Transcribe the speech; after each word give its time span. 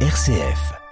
RCF. 0.00 0.85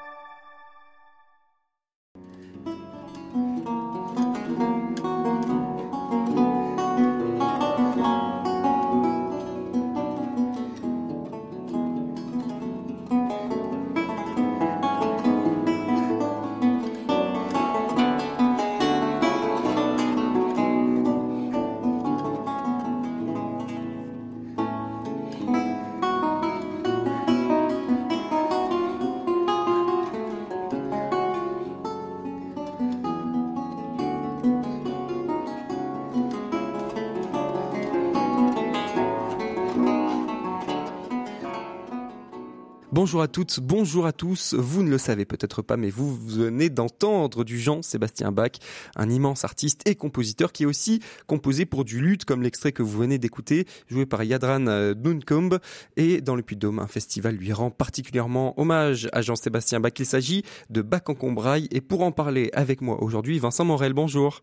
Bonjour 43.05 43.21
à 43.21 43.29
toutes, 43.29 43.61
bonjour 43.61 44.07
à 44.07 44.15
tous. 44.15 44.55
Vous 44.55 44.83
ne 44.83 44.89
le 44.89 44.97
savez 44.97 45.27
peut-être 45.27 45.61
pas, 45.61 45.77
mais 45.77 45.91
vous 45.91 46.17
venez 46.17 46.71
d'entendre 46.71 47.45
du 47.45 47.61
Jean-Sébastien 47.61 48.33
Bach, 48.33 48.53
un 48.97 49.11
immense 49.11 49.45
artiste 49.45 49.87
et 49.87 49.95
compositeur 49.95 50.53
qui 50.53 50.63
est 50.63 50.67
aussi 50.67 51.01
composé 51.27 51.67
pour 51.67 51.85
du 51.85 52.01
luth, 52.01 52.25
comme 52.25 52.43
l'extrait 52.43 52.73
que 52.73 52.83
vous 52.83 52.97
venez 52.97 53.19
d'écouter, 53.19 53.67
joué 53.89 54.07
par 54.07 54.25
Yadran 54.25 54.69
euh, 54.69 54.95
Nunkomb. 54.95 55.59
Et 55.99 56.23
dans 56.23 56.35
le 56.35 56.41
Puy-de-Dôme, 56.41 56.79
un 56.79 56.87
festival 56.87 57.35
lui 57.35 57.53
rend 57.53 57.71
particulièrement 57.71 58.59
hommage 58.59 59.07
à 59.13 59.21
Jean-Sébastien 59.21 59.81
Bach. 59.81 59.93
Il 59.99 60.07
s'agit 60.07 60.43
de 60.71 60.81
Bach 60.81 61.03
en 61.09 61.15
Combraille. 61.15 61.69
Et 61.73 61.83
pour 61.83 62.01
en 62.01 62.11
parler 62.11 62.49
avec 62.55 62.81
moi 62.81 63.03
aujourd'hui, 63.03 63.39
Vincent 63.39 63.67
Morel, 63.67 63.93
bonjour. 63.93 64.41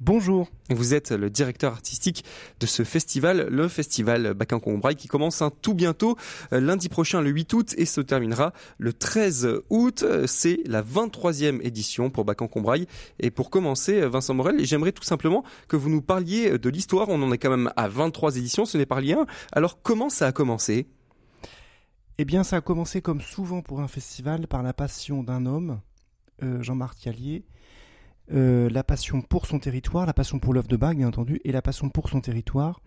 Bonjour. 0.00 0.48
Vous 0.70 0.94
êtes 0.94 1.10
le 1.10 1.28
directeur 1.28 1.72
artistique 1.72 2.24
de 2.60 2.66
ce 2.66 2.84
festival, 2.84 3.48
le 3.50 3.66
festival 3.66 4.32
Bac 4.32 4.50
Combraille, 4.50 4.94
qui 4.94 5.08
commence 5.08 5.42
un 5.42 5.50
tout 5.50 5.74
bientôt, 5.74 6.16
euh, 6.52 6.60
lundi 6.60 6.88
prochain, 6.88 7.20
le 7.20 7.30
8 7.30 7.52
août, 7.52 7.74
et 7.76 7.84
se 7.84 8.00
terminera 8.00 8.52
le 8.78 8.92
13 8.92 9.62
août. 9.70 10.04
C'est 10.26 10.60
la 10.66 10.82
23e 10.82 11.60
édition 11.66 12.10
pour 12.10 12.24
Bac 12.24 12.38
Combraille. 12.38 12.86
Et 13.18 13.32
pour 13.32 13.50
commencer, 13.50 14.00
Vincent 14.06 14.34
Morel, 14.34 14.64
j'aimerais 14.64 14.92
tout 14.92 15.02
simplement 15.02 15.42
que 15.66 15.74
vous 15.74 15.90
nous 15.90 16.02
parliez 16.02 16.60
de 16.60 16.70
l'histoire. 16.70 17.08
On 17.08 17.20
en 17.20 17.32
est 17.32 17.38
quand 17.38 17.50
même 17.50 17.72
à 17.74 17.88
23 17.88 18.36
éditions, 18.36 18.66
ce 18.66 18.78
n'est 18.78 18.86
pas 18.86 18.96
rien. 18.96 19.26
Alors 19.50 19.82
comment 19.82 20.10
ça 20.10 20.28
a 20.28 20.32
commencé? 20.32 20.86
Eh 22.18 22.24
bien, 22.24 22.44
ça 22.44 22.58
a 22.58 22.60
commencé 22.60 23.02
comme 23.02 23.20
souvent 23.20 23.62
pour 23.62 23.80
un 23.80 23.88
festival 23.88 24.46
par 24.46 24.62
la 24.62 24.72
passion 24.72 25.24
d'un 25.24 25.44
homme, 25.44 25.80
euh, 26.44 26.62
Jean-Marc 26.62 27.00
Callier, 27.00 27.44
euh, 28.32 28.68
la 28.70 28.84
passion 28.84 29.22
pour 29.22 29.46
son 29.46 29.58
territoire, 29.58 30.04
la 30.04 30.12
passion 30.12 30.38
pour 30.38 30.52
l'œuvre 30.52 30.68
de 30.68 30.76
Bach, 30.76 30.94
bien 30.94 31.08
entendu, 31.08 31.40
et 31.44 31.52
la 31.52 31.62
passion 31.62 31.88
pour 31.88 32.08
son 32.08 32.20
territoire. 32.20 32.82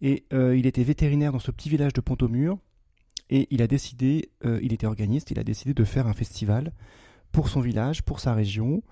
Et 0.00 0.24
euh, 0.32 0.56
il 0.56 0.66
était 0.66 0.82
vétérinaire 0.82 1.32
dans 1.32 1.38
ce 1.38 1.50
petit 1.52 1.68
village 1.68 1.92
de 1.92 2.00
Pont-au-Mur, 2.00 2.58
et 3.30 3.46
il 3.50 3.62
a 3.62 3.66
décidé, 3.66 4.30
euh, 4.44 4.58
il 4.62 4.72
était 4.72 4.86
organiste, 4.86 5.30
il 5.30 5.38
a 5.38 5.44
décidé 5.44 5.72
de 5.74 5.84
faire 5.84 6.06
un 6.06 6.12
festival 6.14 6.72
pour 7.30 7.48
son 7.48 7.60
village, 7.60 8.02
pour 8.02 8.18
sa 8.18 8.34
région. 8.34 8.82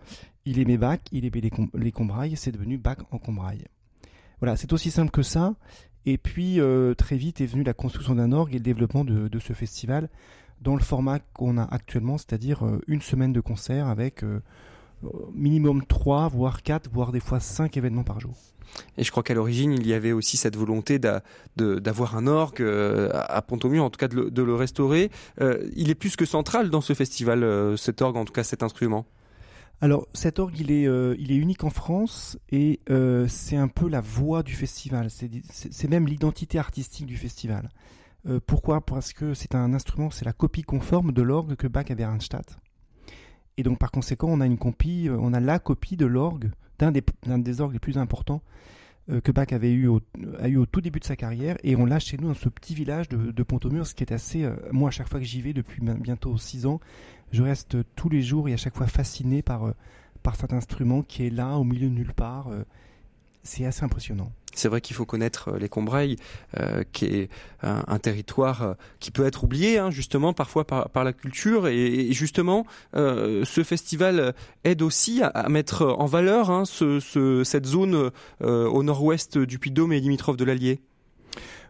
Il 0.45 0.59
aimait 0.61 0.79
Bach, 0.79 1.01
il 1.11 1.25
aimait 1.25 1.41
les, 1.41 1.51
les 1.75 1.93
Combrailles, 1.93 2.37
c'est 2.37 2.53
devenu 2.53 2.79
Bach 2.79 2.99
en 3.11 3.19
Combraille. 3.19 3.67
Voilà, 4.39 4.57
c'est 4.57 4.73
aussi 4.73 4.91
simple 4.91 5.11
que 5.11 5.23
ça. 5.23 5.57
Et 6.07 6.17
puis 6.17 6.59
très 6.97 7.17
vite 7.19 7.43
est 7.43 7.47
venue 7.47 7.63
la 7.63 7.75
construction 7.75 8.15
d'un 8.15 8.33
orgue 8.33 8.55
et 8.55 8.59
le 8.59 8.65
développement 8.65 9.05
de, 9.05 9.29
de, 9.29 9.39
ce 9.39 9.53
festival 9.53 10.09
dans 10.63 10.75
le 10.75 10.81
format 10.81 11.19
qu'on 11.19 11.59
a 11.59 11.65
actuellement, 11.65 12.17
c'est-à-dire 12.17 12.63
une 12.87 13.03
semaine 13.03 13.35
de 13.35 13.41
concert 13.41 13.87
avec 13.87 14.25
minimum 15.35 15.85
3, 15.87 16.29
voire 16.29 16.63
4, 16.63 16.91
voire 16.93 17.13
des 17.13 17.21
fois 17.21 17.41
5 17.41 17.77
événements 17.77 18.05
par 18.05 18.21
jour. 18.21 18.35
Et 18.97 19.05
je 19.05 19.11
crois 19.11 19.23
qu'à 19.23 19.35
l'origine, 19.35 19.73
il 19.73 19.87
y 19.87 19.95
avait 19.95 20.13
aussi 20.13 20.37
cette 20.37 20.57
volonté 20.57 20.99
d'avoir 21.57 22.17
un 22.17 22.27
orgue 22.27 22.63
euh, 22.63 23.11
à 23.13 23.43
Pont-au-Mur, 23.43 23.85
en 23.85 23.91
tout 23.91 23.99
cas 23.99 24.09
de 24.09 24.17
le, 24.17 24.31
de 24.31 24.43
le 24.43 24.55
restaurer. 24.55 25.11
Euh, 25.41 25.69
il 25.75 25.91
est 25.91 25.95
plus 25.95 26.17
que 26.17 26.25
central 26.25 26.71
dans 26.71 26.81
ce 26.81 26.95
festival, 26.95 27.43
euh, 27.43 27.77
cet 27.77 28.03
orgue, 28.03 28.17
en 28.17 28.25
tout 28.25 28.33
cas 28.33 28.45
cet 28.45 28.63
instrument? 28.63 29.07
Alors 29.83 30.07
cet 30.13 30.39
orgue, 30.39 30.59
il 30.59 30.71
est, 30.71 30.85
il 31.19 31.33
est 31.33 31.37
unique 31.37 31.65
en 31.65 31.71
France 31.71 32.39
et 32.51 32.81
c'est 33.29 33.57
un 33.57 33.69
peu 33.69 33.89
la 33.89 34.03
voix 34.03 34.43
du 34.43 34.53
festival. 34.53 35.09
C'est 35.11 35.89
même 35.89 36.07
l'identité 36.07 36.59
artistique 36.59 37.07
du 37.07 37.17
festival. 37.17 37.71
pourquoi? 38.47 38.83
Parce 38.83 39.15
que 39.15 39.33
c'est 39.33 39.55
un 39.55 39.73
instrument, 39.73 40.11
c'est 40.11 40.27
la 40.27 40.35
copie 40.35 40.65
conforme 40.65 41.13
de 41.13 41.23
l'orgue 41.23 41.55
que 41.55 41.67
Bach 41.67 41.91
avait 41.91 42.05
à 42.05 42.11
Reinstadt. 42.11 42.59
Et 43.57 43.63
donc 43.63 43.79
par 43.79 43.91
conséquent, 43.91 44.29
on 44.31 44.41
a 44.41 44.47
une 44.47 44.59
copie, 44.59 45.09
euh, 45.09 45.17
on 45.21 45.33
a 45.33 45.41
la 45.41 45.59
copie 45.59 45.97
de 45.97 46.07
l'orgue, 46.07 46.51
d'un 46.79 46.93
des, 46.93 47.03
des 47.27 47.61
orgues 47.61 47.75
les 47.75 47.79
plus 47.79 47.99
importants 47.99 48.43
euh, 49.11 49.21
que 49.21 49.33
Bach 49.33 49.53
avait 49.53 49.73
eu 49.73 49.87
au, 49.87 50.01
a 50.39 50.49
eu 50.49 50.57
au 50.57 50.67
tout 50.67 50.81
début 50.81 51.01
de 51.01 51.05
sa 51.05 51.17
carrière, 51.17 51.57
et 51.63 51.77
on 51.77 51.85
l'a 51.85 51.99
chez 51.99 52.17
nous 52.17 52.29
dans 52.29 52.35
ce 52.35 52.49
petit 52.49 52.75
village 52.75 53.09
de, 53.09 53.43
Pont-au-Mur, 53.43 53.87
ce 53.87 53.95
qui 53.95 54.05
est 54.05 54.13
assez... 54.13 54.45
Euh, 54.45 54.57
moi, 54.73 54.89
à 54.89 54.91
chaque 54.91 55.09
fois 55.09 55.21
que 55.21 55.27
j'y 55.27 55.43
vais, 55.43 55.53
depuis 55.53 55.83
bientôt 55.83 56.37
six 56.39 56.67
ans, 56.67 56.81
je 57.33 57.43
reste 57.43 57.77
tous 57.97 58.09
les 58.09 58.23
jours 58.23 58.49
et 58.49 58.53
à 58.53 58.57
chaque 58.57 58.77
fois 58.77 58.87
fasciné 58.87 59.43
par, 59.43 59.75
par 60.23 60.37
cet 60.37 60.53
instrument 60.53 61.03
qui 61.03 61.27
est 61.27 61.31
là, 61.31 61.57
au 61.57 61.65
milieu 61.65 61.89
de 61.89 61.95
nulle 61.95 62.13
part. 62.13 62.49
C'est 63.43 63.65
assez 63.65 63.85
impressionnant. 63.85 64.33
C'est 64.55 64.69
vrai 64.69 64.81
qu'il 64.81 64.97
faut 64.97 65.07
connaître 65.07 65.49
euh, 65.49 65.59
les 65.59 65.69
Combrailles, 65.69 66.17
euh, 66.59 66.83
qui 66.93 67.05
est 67.07 67.31
un, 67.63 67.99
territoire 67.99 68.63
euh, 68.63 68.75
qui 68.99 69.11
peut 69.11 69.25
être 69.27 69.45
oublié, 69.45 69.79
hein, 69.79 69.91
justement, 69.91 70.33
parfois 70.33 70.67
par, 70.67 71.05
la 71.05 71.13
culture. 71.13 71.69
Et, 71.69 72.13
justement, 72.13 72.67
ce 72.95 73.63
festival 73.65 74.35
aide 74.65 74.83
aussi 74.83 75.23
à, 75.23 75.49
mettre 75.49 75.87
en 75.87 76.07
valeur 76.07 76.51
hein, 76.51 76.65
cette 76.65 77.67
zone 77.67 78.11
au 78.41 78.83
nord-ouest 78.83 79.39
du 79.39 79.59
Puy-de-Dôme 79.59 79.93
et 79.93 80.01
limitrophe 80.01 80.37
de 80.37 80.45
l'Allier. 80.45 80.81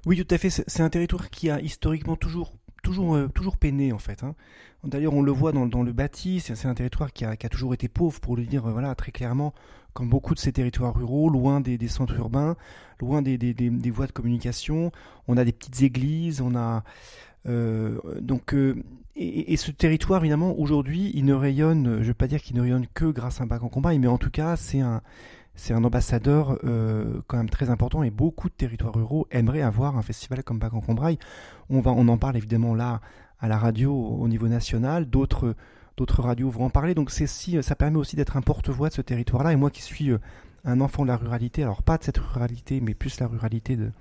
Oui, 0.06 0.16
tout 0.16 0.34
à 0.34 0.38
fait. 0.38 0.50
C'est 0.50 0.82
un 0.82 0.88
territoire 0.88 1.30
qui 1.30 1.50
a 1.50 1.60
historiquement 1.60 2.16
toujours 2.16 2.54
toujours 2.82 3.18
toujours 3.32 3.56
peiné 3.56 3.92
en 3.92 3.98
fait. 3.98 4.22
Hein. 4.22 4.34
D'ailleurs, 4.84 5.14
on 5.14 5.22
le 5.22 5.32
voit 5.32 5.52
dans, 5.52 5.82
le 5.82 5.92
bâti. 5.92 6.40
C'est 6.40 6.66
un 6.66 6.74
territoire 6.74 7.12
qui 7.12 7.24
a, 7.24 7.36
toujours 7.36 7.74
été 7.74 7.88
pauvre, 7.88 8.18
pour 8.20 8.36
le 8.36 8.44
dire 8.44 8.62
voilà 8.62 8.94
très 8.94 9.12
clairement 9.12 9.52
comme 9.92 10.08
beaucoup 10.08 10.34
de 10.34 10.38
ces 10.38 10.52
territoires 10.52 10.94
ruraux, 10.94 11.28
loin 11.28 11.60
des, 11.60 11.88
centres 11.88 12.16
urbains, 12.16 12.56
loin 13.00 13.22
des, 13.22 13.90
voies 13.90 14.06
de 14.06 14.12
communication. 14.12 14.92
On 15.28 15.36
a 15.36 15.44
des 15.44 15.52
petites 15.52 15.82
églises, 15.82 16.40
on 16.40 16.54
a 16.54 16.84
euh, 17.48 17.98
donc 18.20 18.54
euh, 18.54 18.76
et, 19.16 19.56
ce 19.56 19.70
territoire 19.70 20.20
évidemment 20.20 20.58
aujourd'hui 20.58 21.10
il 21.14 21.24
ne 21.24 21.32
rayonne, 21.32 21.94
je 21.94 22.00
ne 22.00 22.04
veux 22.04 22.14
pas 22.14 22.26
dire 22.26 22.42
qu'il 22.42 22.54
ne 22.56 22.60
rayonne 22.60 22.86
que 22.92 23.06
grâce 23.06 23.40
à 23.40 23.44
un 23.44 23.46
bac 23.46 23.62
en 23.62 23.68
combat, 23.68 23.96
mais 23.96 24.06
en 24.06 24.18
tout 24.18 24.30
cas 24.30 24.56
c'est 24.56 24.80
un 24.80 25.00
c'est 25.60 25.74
un 25.74 25.84
ambassadeur 25.84 26.58
euh, 26.64 27.20
quand 27.26 27.36
même 27.36 27.50
très 27.50 27.68
important 27.68 28.02
et 28.02 28.10
beaucoup 28.10 28.48
de 28.48 28.54
territoires 28.54 28.94
ruraux 28.94 29.26
aimeraient 29.30 29.60
avoir 29.60 29.98
un 29.98 30.02
festival 30.02 30.42
comme 30.42 30.58
Bac 30.58 30.72
en 30.72 30.80
Combraille. 30.80 31.18
On 31.68 31.80
va 31.80 31.90
en 31.90 32.16
parle 32.16 32.38
évidemment 32.38 32.74
là 32.74 33.02
à 33.40 33.46
la 33.46 33.58
radio 33.58 33.94
au 33.94 34.26
niveau 34.26 34.48
national, 34.48 35.04
d'autres 35.10 35.54
radios 35.98 36.48
vont 36.48 36.64
en 36.64 36.70
parler. 36.70 36.94
Donc 36.94 37.10
si, 37.10 37.62
ça 37.62 37.74
permet 37.74 37.98
aussi 37.98 38.16
d'être 38.16 38.38
un 38.38 38.40
porte-voix 38.40 38.88
de 38.88 38.94
ce 38.94 39.02
territoire-là. 39.02 39.52
Et 39.52 39.56
moi 39.56 39.70
qui 39.70 39.82
suis 39.82 40.10
euh, 40.10 40.18
un 40.64 40.80
enfant 40.80 41.02
de 41.02 41.08
la 41.08 41.18
ruralité, 41.18 41.62
alors 41.62 41.82
pas 41.82 41.98
de 41.98 42.04
cette 42.04 42.18
ruralité, 42.18 42.80
mais 42.80 42.94
plus 42.94 43.20
la 43.20 43.26
ruralité 43.26 43.76
de, 43.76 43.92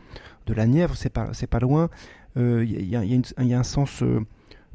la 0.47 0.65
Nièvre, 0.65 0.95
c'est 0.95 1.09
pas, 1.09 1.33
c'est 1.33 1.47
pas 1.47 1.59
loin. 1.59 1.89
Il 2.37 2.89
y, 2.89 2.95
a, 2.95 3.03
y, 3.03 3.53
a 3.53 3.59
un 3.59 3.63
sens 3.63 4.01
euh, 4.01 4.25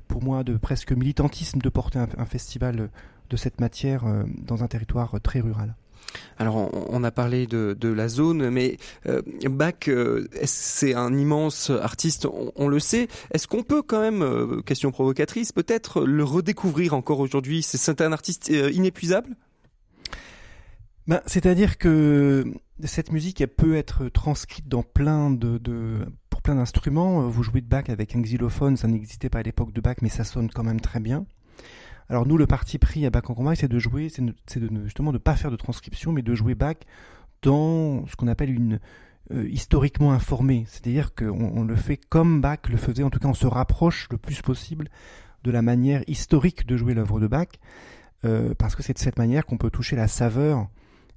pour 0.06 0.23
moi 0.23 0.44
de 0.44 0.59
presque 0.59 0.93
militantisme 0.93 1.61
de 1.61 1.69
porter 1.71 1.99
un 1.99 2.27
festival 2.27 2.91
de 3.31 3.37
cette 3.39 3.59
matière 3.59 4.05
dans 4.37 4.62
un 4.62 4.67
territoire 4.67 5.19
très 5.23 5.41
rural. 5.41 5.75
Alors 6.38 6.56
on, 6.91 7.04
a 7.04 7.10
parlé 7.10 7.47
de, 7.47 7.88
la 7.88 8.09
zone, 8.09 8.50
mais 8.50 8.78
euh, 9.06 9.22
Bach, 9.48 9.88
euh, 9.88 10.26
c'est 10.44 10.94
un 10.94 11.16
immense 11.16 11.70
artiste, 11.70 12.26
on, 12.56 12.69
le 12.69 12.78
sait. 12.78 13.09
Est-ce 13.32 13.47
qu'on 13.47 13.62
peut 13.62 13.82
quand 13.82 14.00
même, 14.00 14.22
euh, 14.22 14.60
question 14.62 14.91
provocatrice, 14.91 15.52
peut-être 15.52 16.05
le 16.05 16.25
redécouvrir 16.25 16.94
encore 16.94 17.20
aujourd'hui? 17.20 17.62
C'est 17.62 18.00
un 18.00 18.12
artiste 18.12 18.49
inépuisable? 18.49 19.37
Ben, 21.06 21.20
C'est-à-dire 21.26 21.79
que 21.79 22.44
cette 22.82 23.12
musique, 23.12 23.44
peut 23.46 23.76
être 23.76 24.08
transcrite 24.08 24.69
dans 24.69 24.82
plein 24.82 25.31
de, 25.31 25.61
pour 26.31 26.43
plein 26.43 26.56
d'instruments. 26.56 27.29
Vous 27.29 27.43
jouez 27.43 27.61
de 27.61 27.69
Bach 27.69 27.84
avec 27.88 28.17
un 28.17 28.23
xylophone, 28.23 28.76
ça 28.76 28.88
n'existait 28.88 29.29
pas 29.29 29.38
à 29.38 29.43
l'époque 29.43 29.73
de 29.73 29.81
Bach, 29.81 29.96
mais 30.02 30.08
ça 30.08 30.25
sonne 30.25 30.50
quand 30.50 30.64
même 30.64 30.81
très 30.81 31.00
bien. 31.00 31.26
Alors 32.09 32.27
nous, 32.27 32.37
le 32.37 32.47
parti 32.47 32.79
pris 32.79 33.06
à 33.06 33.11
Bach 33.11 33.25
en 33.29 33.35
combat, 33.35 33.55
c'est 33.55 33.69
de 33.69 33.79
jouer, 33.79 34.09
c'est 34.09 34.23
de, 34.23 34.85
justement 34.85 35.12
de 35.12 35.19
pas 35.19 35.37
faire 35.37 35.51
de 35.51 35.56
transcription, 35.56 36.12
mais 36.12 36.23
de 36.23 36.35
jouer 36.35 36.55
Bach 36.55 36.77
dans 37.43 38.06
ce 38.06 38.17
qu'on 38.17 38.29
appelle 38.29 38.51
une 38.51 38.81
euh, 39.33 39.49
historiquement 39.49 40.12
informé. 40.12 40.65
C'est-à-dire 40.69 41.15
qu'on 41.15 41.53
on 41.56 41.65
le 41.65 41.77
fait 41.77 41.97
comme 41.97 42.41
Bach 42.41 42.69
le 42.69 42.77
faisait, 42.77 43.03
en 43.03 43.11
tout 43.11 43.19
cas 43.19 43.29
on 43.29 43.35
se 43.35 43.47
rapproche 43.47 44.09
le 44.11 44.19
plus 44.19 44.43
possible 44.43 44.89
de 45.45 45.51
la 45.51 45.62
manière 45.62 46.03
historique 46.06 46.67
de 46.67 46.77
jouer 46.77 46.95
l'œuvre 46.95 47.21
de 47.21 47.27
Bach, 47.27 47.49
euh, 48.25 48.55
parce 48.55 48.75
que 48.75 48.83
c'est 48.83 48.95
de 48.95 48.99
cette 48.99 49.19
manière 49.19 49.47
qu'on 49.47 49.59
peut 49.59 49.71
toucher 49.71 49.97
la 49.97 50.09
saveur 50.09 50.69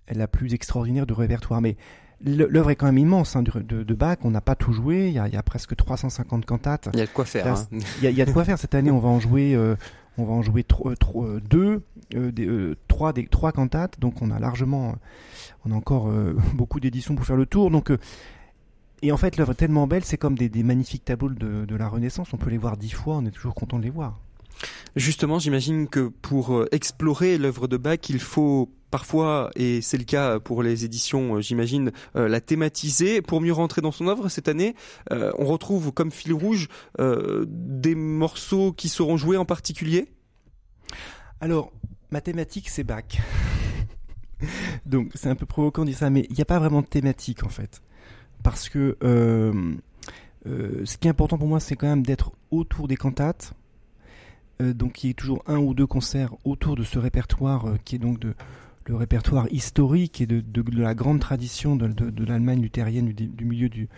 la 0.10 0.28
plus 0.28 0.54
extraordinaire 0.54 1.06
de 1.06 1.14
répertoire. 1.14 1.62
Mais 1.62 1.76
l'œuvre 2.22 2.72
est 2.72 2.76
quand 2.76 2.86
même 2.86 2.98
immense 2.98 3.36
hein, 3.36 3.44
de, 3.44 3.84
de, 3.84 3.94
Bach. 3.94 4.18
On 4.24 4.32
n'a 4.32 4.42
pas 4.42 4.56
tout 4.56 4.72
joué. 4.72 5.08
Il 5.08 5.14
y, 5.14 5.20
a, 5.20 5.28
il 5.28 5.34
y, 5.34 5.38
a, 5.38 5.44
presque 5.44 5.76
350 5.76 6.46
cantates. 6.46 6.90
Il 6.94 7.00
y 7.00 7.02
a 7.02 7.06
de 7.06 7.12
quoi 7.12 7.26
faire. 7.26 7.48
Hein. 7.48 7.68
il, 7.72 8.04
y 8.04 8.08
a, 8.08 8.10
il, 8.10 8.18
y 8.18 8.22
a, 8.22 8.26
de 8.26 8.32
quoi 8.32 8.46
faire. 8.46 8.58
Cette 8.58 8.76
année, 8.76 8.92
on 8.92 9.00
va 9.00 9.10
en 9.10 9.20
jouer. 9.20 9.54
Euh, 9.56 9.76
on 10.18 10.26
va 10.26 10.34
en 10.34 10.42
jouer 10.42 10.66
euh, 10.86 10.96
euh, 11.16 11.40
deux, 11.40 11.84
des, 12.12 12.76
trois, 12.88 13.14
des, 13.14 13.28
trois 13.28 13.52
cantates. 13.52 14.00
Donc, 14.00 14.22
on 14.22 14.32
a 14.32 14.40
largement, 14.40 14.96
on 15.66 15.72
a 15.72 15.76
encore 15.76 16.12
beaucoup 16.54 16.80
d'éditions 16.80 17.16
pour 17.16 17.26
faire 17.26 17.36
le 17.36 17.46
tour. 17.46 17.72
Donc, 17.72 17.92
et 19.02 19.12
en 19.12 19.18
fait, 19.18 19.38
l'œuvre 19.38 19.52
est 19.52 19.56
tellement 19.56 19.88
belle, 19.88 20.04
c'est 20.04 20.18
comme 20.18 20.36
des, 20.36 20.64
magnifiques 20.64 21.06
tableaux 21.06 21.30
de 21.30 21.76
la 21.76 21.88
Renaissance. 21.88 22.34
On 22.34 22.38
peut 22.38 22.50
les 22.50 22.58
voir 22.58 22.78
dix 22.78 22.92
fois. 22.92 23.18
On 23.18 23.26
est 23.26 23.32
toujours 23.32 23.56
content 23.56 23.78
de 23.78 23.84
les 23.84 23.90
voir. 23.90 24.20
Justement, 24.96 25.40
j'imagine 25.40 25.88
que 25.88 26.08
pour 26.08 26.66
explorer 26.72 27.38
l'œuvre 27.38 27.68
de 27.68 27.78
Bach, 27.78 28.00
il 28.10 28.20
faut 28.20 28.72
parfois, 28.92 29.52
et 29.56 29.82
c'est 29.82 29.98
le 29.98 30.04
cas 30.04 30.40
pour 30.40 30.64
les 30.64 30.86
éditions, 30.86 31.36
euh, 31.36 31.42
j'imagine, 31.42 31.92
euh, 32.16 32.28
la 32.28 32.42
thématiser. 32.42 33.22
Pour 33.22 33.42
mieux 33.42 33.54
rentrer 33.54 33.82
dans 33.82 33.92
son 33.92 34.08
œuvre 34.08 34.30
cette 34.30 34.48
année, 34.48 34.76
euh, 35.12 35.32
on 35.38 35.46
retrouve 35.46 35.92
comme 35.92 36.12
fil 36.12 36.34
rouge 36.34 36.68
des 37.48 37.96
morceaux 37.96 38.72
qui 38.74 38.90
seront 38.90 39.18
joués 39.18 39.38
en 39.38 39.46
particulier? 39.46 40.08
Alors, 41.42 41.72
mathématiques, 42.12 42.70
c'est 42.70 42.84
Bach. 42.84 43.04
Donc, 44.86 45.12
c'est 45.16 45.30
un 45.30 45.36
peu 45.36 45.46
provocant 45.46 45.84
de 45.84 45.90
dire 45.90 45.98
ça, 45.98 46.10
mais 46.10 46.26
il 46.30 46.36
n'y 46.36 46.42
a 46.42 46.46
pas 46.46 46.60
vraiment 46.60 46.82
de 46.82 46.88
thématique 46.88 47.44
en 47.44 47.50
fait. 47.50 47.82
Parce 48.44 48.70
que 48.70 48.98
ce 49.02 50.98
qui 50.98 51.08
est 51.08 51.12
important 51.12 51.38
pour 51.38 51.48
moi, 51.48 51.60
c'est 51.60 51.76
quand 51.76 51.88
même 51.88 52.04
d'être 52.04 52.32
autour 52.52 52.88
des 52.88 52.96
cantates. 52.96 53.54
Donc, 54.60 55.04
il 55.04 55.08
y 55.08 55.10
ait 55.12 55.14
toujours 55.14 55.44
un 55.48 55.58
ou 55.58 55.74
deux 55.74 55.88
concerts 55.88 56.34
autour 56.44 56.76
de 56.76 56.84
ce 56.84 56.98
répertoire 56.98 57.76
qui 57.86 57.96
est 57.96 58.00
donc 58.00 58.20
le 58.88 58.96
répertoire 58.96 59.48
historique 59.52 60.22
et 60.22 60.26
de, 60.26 60.44
la 60.76 60.96
grande 60.96 61.20
tradition 61.20 61.76
de, 61.76 62.26
l'Allemagne 62.26 62.62
luthérienne 62.62 63.12
du, 63.14 63.46
milieu 63.46 63.70
du, 63.70 63.90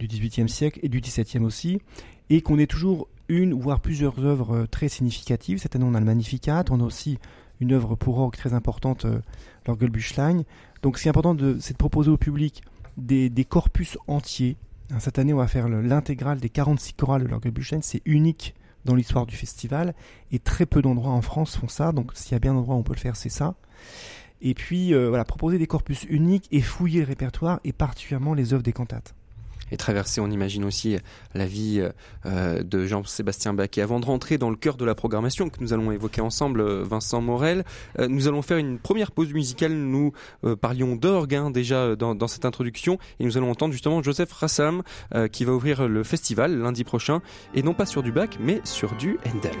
XVIIIe 0.00 0.48
siècle 0.48 0.80
et 0.82 0.88
du 0.88 1.00
XVIIe 1.00 1.44
aussi, 1.44 1.80
et 2.28 2.40
qu'on 2.40 2.58
ait 2.58 2.66
toujours 2.66 3.08
une, 3.28 3.54
voire 3.54 3.80
plusieurs 3.80 4.18
œuvres 4.24 4.56
euh, 4.56 4.66
très 4.66 4.88
significatives. 4.88 5.58
Cette 5.58 5.76
année, 5.76 5.84
on 5.84 5.94
a 5.94 6.00
le 6.00 6.06
Magnificat, 6.06 6.64
on 6.70 6.80
a 6.80 6.84
aussi 6.84 7.18
une 7.60 7.72
œuvre 7.72 7.94
pour 7.94 8.18
orgue 8.18 8.34
très 8.34 8.52
importante, 8.52 9.04
euh, 9.04 9.20
l'Orgelbüchlein. 9.66 10.42
Donc, 10.82 10.98
ce 10.98 11.02
qui 11.02 11.08
est 11.08 11.10
important, 11.10 11.36
c'est 11.60 11.74
de 11.74 11.78
proposer 11.78 12.10
au 12.10 12.16
public 12.16 12.62
des, 12.96 13.30
corpus 13.48 13.96
entiers. 14.08 14.56
Hein, 14.90 14.98
cette 14.98 15.20
année, 15.20 15.32
on 15.32 15.38
va 15.38 15.46
faire 15.46 15.68
l'intégrale 15.68 16.40
des 16.40 16.48
46 16.48 16.94
chorales 16.94 17.22
de 17.22 17.28
l'Orgelbüchlein. 17.28 17.80
C'est 17.80 18.02
unique 18.04 18.54
dans 18.84 18.94
l'histoire 18.94 19.26
du 19.26 19.36
festival, 19.36 19.94
et 20.30 20.38
très 20.38 20.66
peu 20.66 20.82
d'endroits 20.82 21.12
en 21.12 21.22
France 21.22 21.56
font 21.56 21.68
ça. 21.68 21.92
Donc, 21.92 22.12
s'il 22.14 22.32
y 22.32 22.34
a 22.34 22.38
bien 22.38 22.52
un 22.52 22.56
endroit 22.56 22.74
où 22.74 22.78
on 22.78 22.82
peut 22.82 22.94
le 22.94 23.00
faire, 23.00 23.16
c'est 23.16 23.28
ça. 23.28 23.54
Et 24.40 24.54
puis, 24.54 24.92
euh, 24.92 25.08
voilà, 25.08 25.24
proposer 25.24 25.58
des 25.58 25.66
corpus 25.66 26.04
uniques 26.08 26.48
et 26.50 26.60
fouiller 26.60 27.00
le 27.00 27.06
répertoire, 27.06 27.60
et 27.64 27.72
particulièrement 27.72 28.34
les 28.34 28.52
œuvres 28.52 28.62
des 28.62 28.72
cantates 28.72 29.14
et 29.72 29.76
traverser, 29.76 30.20
on 30.20 30.30
imagine 30.30 30.64
aussi 30.64 30.96
la 31.34 31.46
vie 31.46 31.84
euh, 32.26 32.62
de 32.62 32.86
Jean-Sébastien 32.86 33.54
Bach. 33.54 33.70
Et 33.76 33.80
avant 33.80 33.98
de 33.98 34.06
rentrer 34.06 34.38
dans 34.38 34.50
le 34.50 34.56
cœur 34.56 34.76
de 34.76 34.84
la 34.84 34.94
programmation 34.94 35.48
que 35.48 35.60
nous 35.60 35.72
allons 35.72 35.90
évoquer 35.90 36.20
ensemble, 36.20 36.60
euh, 36.60 36.84
Vincent 36.84 37.20
Morel, 37.20 37.64
nous 37.98 38.28
allons 38.28 38.42
faire 38.42 38.58
une 38.58 38.78
première 38.78 39.12
pause 39.12 39.32
musicale. 39.32 39.72
Nous 39.72 40.12
parlions 40.60 40.96
d'orgue 40.96 41.34
hein, 41.34 41.50
déjà 41.50 41.96
dans, 41.96 42.14
dans, 42.14 42.28
cette 42.28 42.44
introduction, 42.44 42.98
et 43.18 43.24
nous 43.24 43.36
allons 43.38 43.50
entendre 43.50 43.72
justement 43.72 44.02
Joseph 44.02 44.32
Rassam 44.32 44.82
qui 45.30 45.44
va 45.44 45.52
ouvrir 45.52 45.88
le 45.88 46.02
festival 46.02 46.58
lundi 46.58 46.84
prochain, 46.84 47.22
et 47.54 47.62
non 47.62 47.74
pas 47.74 47.86
sur 47.86 48.02
du 48.02 48.12
Bach, 48.12 48.30
mais 48.40 48.60
sur 48.64 48.94
du 48.96 49.18
Handel. 49.26 49.56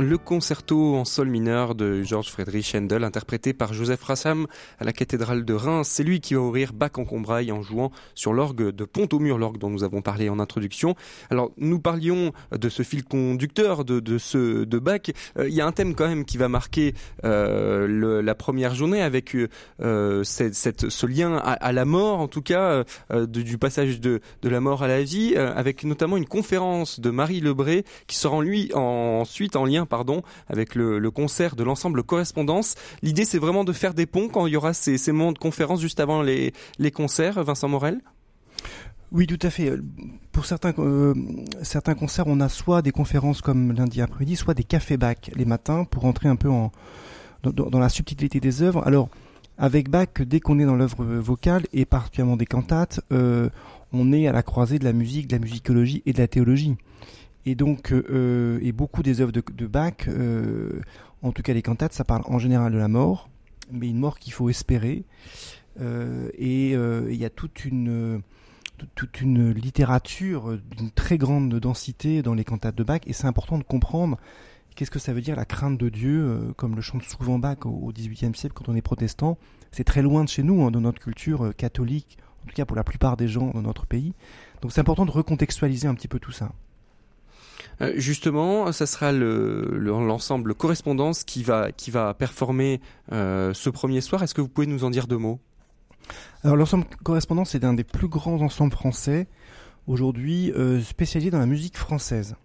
Le 0.00 0.18
concerto 0.18 0.96
en 0.96 1.04
sol 1.04 1.28
mineur 1.28 1.74
de 1.74 2.02
George 2.02 2.30
Friedrich 2.30 2.74
Handel, 2.74 3.04
interprété 3.04 3.52
par 3.52 3.72
Joseph 3.72 4.02
Rassam 4.02 4.46
à 4.78 4.84
la 4.84 4.92
cathédrale 4.92 5.44
de 5.44 5.54
Reims. 5.54 5.88
C'est 5.90 6.02
lui 6.02 6.20
qui 6.20 6.34
va 6.34 6.40
ouvrir 6.40 6.72
Bach 6.72 6.92
en 6.96 7.04
Combraille 7.04 7.52
en 7.52 7.62
jouant 7.62 7.90
sur 8.14 8.32
l'orgue 8.32 8.70
de 8.70 8.84
Pont-au-Mur, 8.84 9.38
l'orgue 9.38 9.58
dont 9.58 9.70
nous 9.70 9.84
avons 9.84 10.02
parlé 10.02 10.28
en 10.28 10.38
introduction. 10.38 10.94
Alors, 11.30 11.50
nous 11.58 11.80
parlions 11.80 12.32
de 12.52 12.68
ce 12.68 12.82
fil 12.82 13.04
conducteur 13.04 13.84
de, 13.84 14.00
de 14.00 14.18
ce 14.18 14.64
de 14.64 14.78
Bach. 14.78 15.10
Euh, 15.38 15.48
il 15.48 15.54
y 15.54 15.60
a 15.60 15.66
un 15.66 15.72
thème 15.72 15.94
quand 15.94 16.08
même 16.08 16.24
qui 16.24 16.38
va 16.38 16.48
marquer 16.48 16.94
euh, 17.24 18.22
la 18.22 18.34
première 18.34 18.74
journée 18.74 19.02
avec 19.02 19.36
euh, 19.80 20.24
cette, 20.24 20.88
ce 20.88 21.06
lien 21.06 21.36
à, 21.36 21.72
la 21.72 21.84
mort, 21.84 22.20
en 22.20 22.28
tout 22.28 22.42
cas, 22.42 22.84
du 23.26 23.58
passage 23.58 24.00
de, 24.00 24.20
de 24.42 24.48
la 24.48 24.60
mort 24.60 24.82
à 24.82 24.88
la 24.88 25.02
vie, 25.02 25.36
avec 25.36 25.84
notamment 25.84 26.16
une 26.16 26.26
conférence 26.26 27.00
de 27.00 27.10
Marie 27.10 27.40
Lebré 27.40 27.84
qui 28.06 28.16
sera 28.16 28.36
en 28.36 28.40
lui 28.40 28.70
en, 28.74 29.20
ensuite 29.20 29.56
en 29.56 29.64
lien 29.64 29.86
avec 30.48 30.74
le, 30.74 31.10
concert 31.10 31.56
de 31.56 31.64
l'ensemble 31.64 32.02
Correspondance. 32.02 32.74
L'idée, 33.02 33.24
c'est 33.24 33.38
vraiment 33.38 33.64
de 33.64 33.72
faire 33.72 33.94
des 33.94 34.06
ponts 34.06 34.28
quand 34.28 34.46
il 34.46 34.52
y 34.52 34.56
aura 34.56 34.72
ces, 34.72 35.12
moments 35.12 35.32
de 35.32 35.38
conférence 35.38 35.80
juste 35.80 36.00
avant 36.00 36.22
les, 36.22 36.52
concerts, 36.92 37.42
Vincent 37.42 37.68
Morel? 37.68 38.00
Oui, 39.12 39.26
tout 39.26 39.38
à 39.42 39.50
fait. 39.50 39.72
Pour 40.30 40.46
certains, 40.46 40.72
euh, 40.78 41.14
certains 41.62 41.94
concerts, 41.94 42.28
on 42.28 42.40
a 42.40 42.48
soit 42.48 42.80
des 42.80 42.92
conférences 42.92 43.40
comme 43.40 43.72
lundi 43.72 44.00
après-midi, 44.00 44.36
soit 44.36 44.54
des 44.54 44.62
cafés 44.62 44.96
bac 44.96 45.32
les 45.34 45.44
matins 45.44 45.84
pour 45.84 46.04
entrer 46.04 46.28
un 46.28 46.36
peu 46.36 46.48
dans 47.42 47.78
la 47.78 47.88
subtilité 47.88 48.38
des 48.38 48.62
œuvres. 48.62 48.86
Alors, 48.86 49.08
avec 49.62 49.90
Bach, 49.90 50.08
dès 50.20 50.40
qu'on 50.40 50.58
est 50.58 50.64
dans 50.64 50.74
l'œuvre 50.74 51.04
vocale, 51.04 51.64
et 51.74 51.84
particulièrement 51.84 52.38
des 52.38 52.46
cantates, 52.46 53.00
euh, 53.12 53.50
on 53.92 54.10
est 54.10 54.26
à 54.26 54.32
la 54.32 54.42
croisée 54.42 54.78
de 54.78 54.84
la 54.84 54.94
musique, 54.94 55.26
de 55.26 55.36
la 55.36 55.38
musicologie 55.38 56.02
et 56.06 56.14
de 56.14 56.18
la 56.18 56.28
théologie. 56.28 56.76
Et 57.46 57.54
donc, 57.54 57.92
euh, 57.92 58.58
et 58.62 58.72
beaucoup 58.72 59.02
des 59.02 59.20
œuvres 59.20 59.32
de, 59.32 59.66
Bach, 59.66 60.08
euh, 60.08 60.80
en 61.22 61.32
tout 61.32 61.42
cas 61.42 61.54
les 61.54 61.62
cantates, 61.62 61.92
ça 61.92 62.04
parle 62.04 62.22
en 62.26 62.38
général 62.38 62.72
de 62.72 62.78
la 62.78 62.88
mort, 62.88 63.30
mais 63.72 63.88
une 63.88 63.98
mort 63.98 64.18
qu'il 64.18 64.32
faut 64.32 64.50
espérer. 64.50 65.04
Euh, 65.80 66.28
et 66.36 66.74
euh, 66.74 67.08
il 67.10 67.16
y 67.16 67.24
a 67.24 67.30
toute 67.30 67.64
une 67.64 68.22
littérature 69.52 70.58
d'une 70.76 70.90
très 70.90 71.16
grande 71.16 71.54
densité 71.58 72.22
dans 72.22 72.34
les 72.34 72.44
cantates 72.44 72.76
de 72.76 72.84
Bach, 72.84 73.00
et 73.06 73.12
c'est 73.12 73.26
important 73.26 73.58
de 73.58 73.64
comprendre 73.64 74.18
qu'est-ce 74.74 74.90
que 74.90 74.98
ça 74.98 75.12
veut 75.12 75.20
dire 75.20 75.36
la 75.36 75.44
crainte 75.44 75.78
de 75.78 75.88
Dieu, 75.88 76.22
euh, 76.22 76.52
comme 76.56 76.74
le 76.74 76.80
chante 76.80 77.02
souvent 77.02 77.38
Bach 77.38 77.66
au 77.66 77.92
XVIIIe 77.92 78.34
siècle 78.34 78.54
quand 78.54 78.68
on 78.68 78.74
est 78.74 78.82
protestant. 78.82 79.38
C'est 79.72 79.84
très 79.84 80.02
loin 80.02 80.24
de 80.24 80.28
chez 80.28 80.42
nous, 80.42 80.62
hein, 80.62 80.70
de 80.70 80.78
notre 80.78 81.00
culture 81.00 81.46
euh, 81.46 81.52
catholique, 81.52 82.18
en 82.42 82.48
tout 82.48 82.54
cas 82.54 82.64
pour 82.64 82.76
la 82.76 82.84
plupart 82.84 83.16
des 83.16 83.28
gens 83.28 83.50
dans 83.50 83.62
notre 83.62 83.86
pays. 83.86 84.14
Donc 84.62 84.72
c'est 84.72 84.80
important 84.80 85.06
de 85.06 85.10
recontextualiser 85.10 85.86
un 85.86 85.94
petit 85.94 86.08
peu 86.08 86.18
tout 86.18 86.32
ça. 86.32 86.52
Euh, 87.80 87.94
justement, 87.96 88.72
ça 88.72 88.86
sera 88.86 89.12
l'ensemble 89.12 90.48
le, 90.48 90.54
correspondance 90.54 91.24
qui 91.24 91.42
va, 91.42 91.72
performer 92.14 92.80
euh, 93.12 93.54
ce 93.54 93.70
premier 93.70 94.00
soir. 94.00 94.22
Est-ce 94.22 94.34
que 94.34 94.40
vous 94.40 94.48
pouvez 94.48 94.66
nous 94.66 94.84
en 94.84 94.90
dire 94.90 95.06
deux 95.06 95.18
mots? 95.18 95.40
Alors 96.42 96.56
l'ensemble 96.56 96.86
correspondance 97.04 97.54
est 97.54 97.64
un 97.64 97.74
des 97.74 97.84
plus 97.84 98.08
grands 98.08 98.40
ensembles 98.40 98.72
français 98.72 99.28
aujourd'hui 99.86 100.52
euh, 100.52 100.80
spécialisé 100.80 101.30
dans 101.30 101.38
la 101.38 101.46
musique 101.46 101.76
française. 101.76 102.36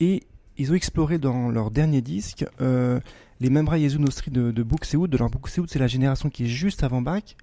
Et 0.00 0.22
ils 0.56 0.72
ont 0.72 0.74
exploré 0.74 1.18
dans 1.18 1.50
leur 1.50 1.70
dernier 1.70 2.00
disque 2.00 2.44
euh, 2.60 3.00
les 3.40 3.50
Membra 3.50 3.78
Jesu 3.78 3.98
Nostri 3.98 4.30
de, 4.30 4.50
de. 4.50 4.62
De 4.62 5.16
leur 5.18 5.30
c'est 5.68 5.78
la 5.78 5.86
génération 5.86 6.30
qui 6.30 6.44
est 6.44 6.48
juste 6.48 6.82
avant 6.82 7.02
Bach. 7.02 7.36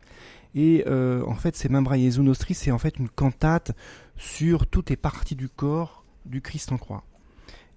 Et 0.54 0.84
en 0.86 1.36
fait, 1.36 1.56
ces 1.56 1.70
Membra 1.70 1.98
Jesu 1.98 2.22
Nostri, 2.22 2.54
c'est 2.54 2.72
en 2.72 2.78
fait 2.78 2.98
une 2.98 3.08
cantate 3.08 3.72
sur 4.18 4.68
toutes 4.68 4.90
les 4.90 4.98
parties 4.98 5.36
du 5.36 5.48
corps 5.48 6.04
du 6.26 6.42
Christ 6.42 6.72
en 6.72 6.78
croix. 6.78 7.04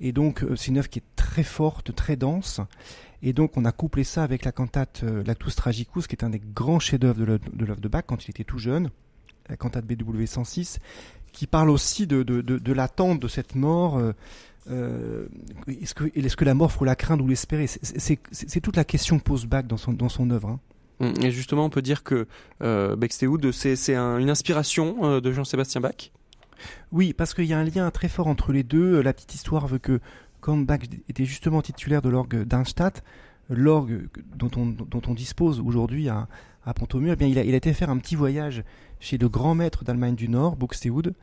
Et 0.01 0.13
donc, 0.13 0.43
euh, 0.43 0.57
c'est 0.57 0.69
une 0.69 0.79
œuvre 0.79 0.89
qui 0.89 0.99
est 0.99 1.17
très 1.17 1.43
forte, 1.43 1.95
très 1.95 2.17
dense. 2.17 2.61
Et 3.23 3.33
donc, 3.33 3.57
on 3.57 3.65
a 3.65 3.73
couplé 3.73 4.05
ça 4.05 4.23
avec 4.23 4.45
la 4.45 4.53
cantate 4.53 5.01
euh, 5.05 5.23
Lactus 5.25 5.57
Tragicus, 5.57 6.07
qui 6.07 6.15
est 6.15 6.25
un 6.25 6.31
des 6.31 6.41
grands 6.41 6.79
chefs-d'œuvre 6.79 7.19
de 7.19 7.65
l'œuvre 7.65 7.81
de 7.81 7.89
Bach 7.89 8.05
quand 8.07 8.27
il 8.27 8.31
était 8.31 8.45
tout 8.45 8.59
jeune, 8.59 8.91
la 9.49 9.57
cantate 9.57 9.87
BW 9.87 10.27
106, 10.27 10.79
qui 11.33 11.47
parle 11.47 11.71
aussi 11.71 12.07
de, 12.07 12.23
de, 12.23 12.41
de, 12.43 12.73
l'attente 12.73 13.21
de 13.21 13.29
cette 13.29 13.55
mort. 13.55 13.99
Euh, 14.71 15.27
est-ce 15.67 15.95
que, 15.95 16.05
est 16.05 16.37
que 16.37 16.45
la 16.45 16.55
mort 16.55 16.71
faut 16.71 16.85
la 16.85 16.97
craindre 16.97 17.25
ou 17.25 17.29
l'espérer? 17.29 17.67
C'est 17.67 18.61
toute 18.61 18.77
la 18.77 18.85
question 18.85 19.19
que 19.19 19.25
pose 19.25 19.47
Bach 19.47 19.65
dans 19.65 19.77
son, 19.77 19.93
dans 19.93 20.09
son 20.09 20.31
œuvre. 20.31 20.59
Hein. 21.01 21.13
Et 21.23 21.31
justement, 21.31 21.65
on 21.65 21.71
peut 21.71 21.83
dire 21.83 22.03
que 22.03 22.27
euh, 22.63 22.95
Bextehude, 22.95 23.53
c'est 23.53 23.95
un, 23.95 24.19
une 24.19 24.31
inspiration 24.31 25.21
de 25.21 25.33
Jean-Sébastien 25.33 25.81
Bach? 25.81 26.11
Oui, 26.92 27.12
parce 27.12 27.35
qu'il 27.35 27.47
y 27.47 27.52
a 27.52 27.59
un 27.59 27.64
lien 27.64 27.90
très 27.90 28.09
fort 28.09 28.26
entre 28.26 28.52
les 28.52 28.62
deux. 28.62 29.00
La 29.00 29.12
petite 29.12 29.35
histoire 29.35 29.66
veut 29.66 29.78
que, 29.78 30.00
quand 30.40 30.56
Bach 30.56 30.80
était 31.09 31.25
justement 31.25 31.62
titulaire 31.62 32.02
de 32.02 32.09
l'orgue 32.09 32.44
d'Arnstadt, 32.44 33.02
l'orgue 33.49 34.09
dont 34.35 34.50
on, 34.56 34.66
dont 34.66 35.02
on 35.06 35.14
dispose 35.14 35.61
aujourd'hui 35.61 36.09
à, 36.09 36.28
à 36.64 36.75
Pont-au-Mur, 36.75 37.12
eh 37.12 37.16
bien, 37.16 37.28
il 37.28 37.38
a, 37.38 37.44
il 37.44 37.54
a 37.54 37.56
été 37.56 37.73
faire 37.73 37.90
un 37.90 37.99
petit 37.99 38.16
voyage 38.16 38.64
chez 39.00 39.18
le 39.18 39.28
grand 39.28 39.54
maître 39.54 39.85
d'Allemagne 39.85 40.14
du 40.14 40.28
Nord, 40.28 40.56
Buxtehude, 40.56 41.14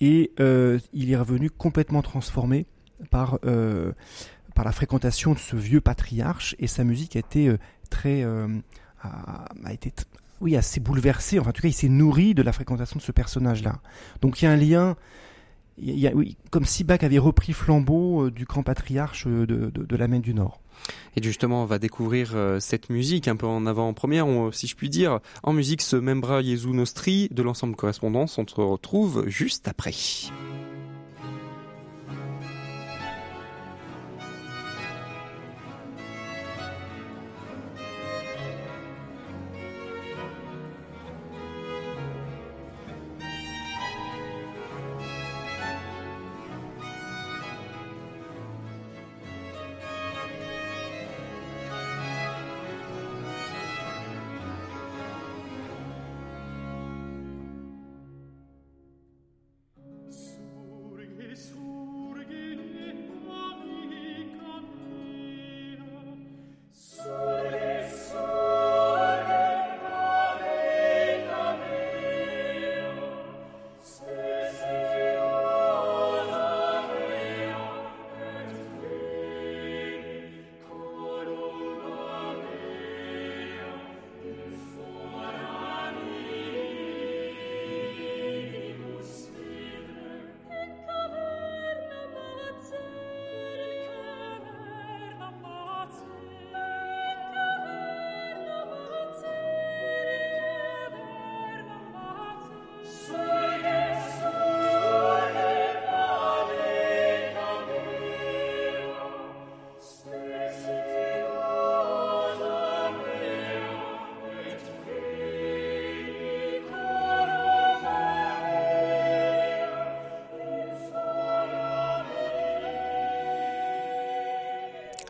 et 0.00 0.32
euh, 0.40 0.78
il 0.92 1.10
est 1.10 1.16
revenu 1.16 1.50
complètement 1.50 2.02
transformé 2.02 2.66
par, 3.10 3.38
euh, 3.44 3.92
par 4.54 4.64
la 4.64 4.72
fréquentation 4.72 5.34
de 5.34 5.38
ce 5.38 5.56
vieux 5.56 5.80
patriarche, 5.80 6.54
et 6.58 6.66
sa 6.66 6.84
musique 6.84 7.16
a 7.16 7.20
été 7.20 7.48
euh, 7.48 7.58
très... 7.90 8.22
a, 8.22 8.48
a, 9.64 9.72
été 9.72 9.92
oui, 10.40 10.56
assez 10.56 10.80
bouleversée, 10.80 11.38
enfin 11.38 11.50
en 11.50 11.52
tout 11.52 11.62
cas 11.62 11.68
il 11.68 11.72
s'est 11.72 11.88
nourri 11.88 12.34
de 12.34 12.42
la 12.42 12.52
fréquentation 12.52 12.96
de 12.98 13.02
ce 13.02 13.12
personnage-là. 13.12 13.80
Donc 14.20 14.40
il 14.40 14.44
y 14.44 14.48
a 14.48 14.52
un 14.52 14.56
lien... 14.56 14.96
Il 15.76 15.98
y 15.98 16.06
a, 16.06 16.14
oui, 16.14 16.36
comme 16.50 16.64
si 16.64 16.84
Bach 16.84 17.02
avait 17.02 17.18
repris 17.18 17.52
flambeau 17.52 18.30
du 18.30 18.44
grand 18.44 18.62
patriarche 18.62 19.26
de, 19.26 19.44
de, 19.44 19.70
de 19.70 19.96
l'Allemagne 19.96 20.20
du 20.20 20.32
Nord. 20.32 20.60
Et 21.16 21.22
justement, 21.22 21.64
on 21.64 21.66
va 21.66 21.80
découvrir 21.80 22.30
euh, 22.34 22.60
cette 22.60 22.90
musique 22.90 23.26
un 23.26 23.34
peu 23.34 23.46
en 23.46 23.66
avant-première, 23.66 24.28
si 24.52 24.68
je 24.68 24.76
puis 24.76 24.88
dire. 24.88 25.18
En 25.42 25.52
musique, 25.52 25.82
ce 25.82 25.96
Membra 25.96 26.42
Jesu 26.42 26.68
Nostri 26.68 27.28
de 27.32 27.42
l'ensemble 27.42 27.74
correspondance, 27.74 28.38
on 28.38 28.46
se 28.46 28.54
retrouve 28.54 29.24
juste 29.26 29.66
après. 29.66 29.94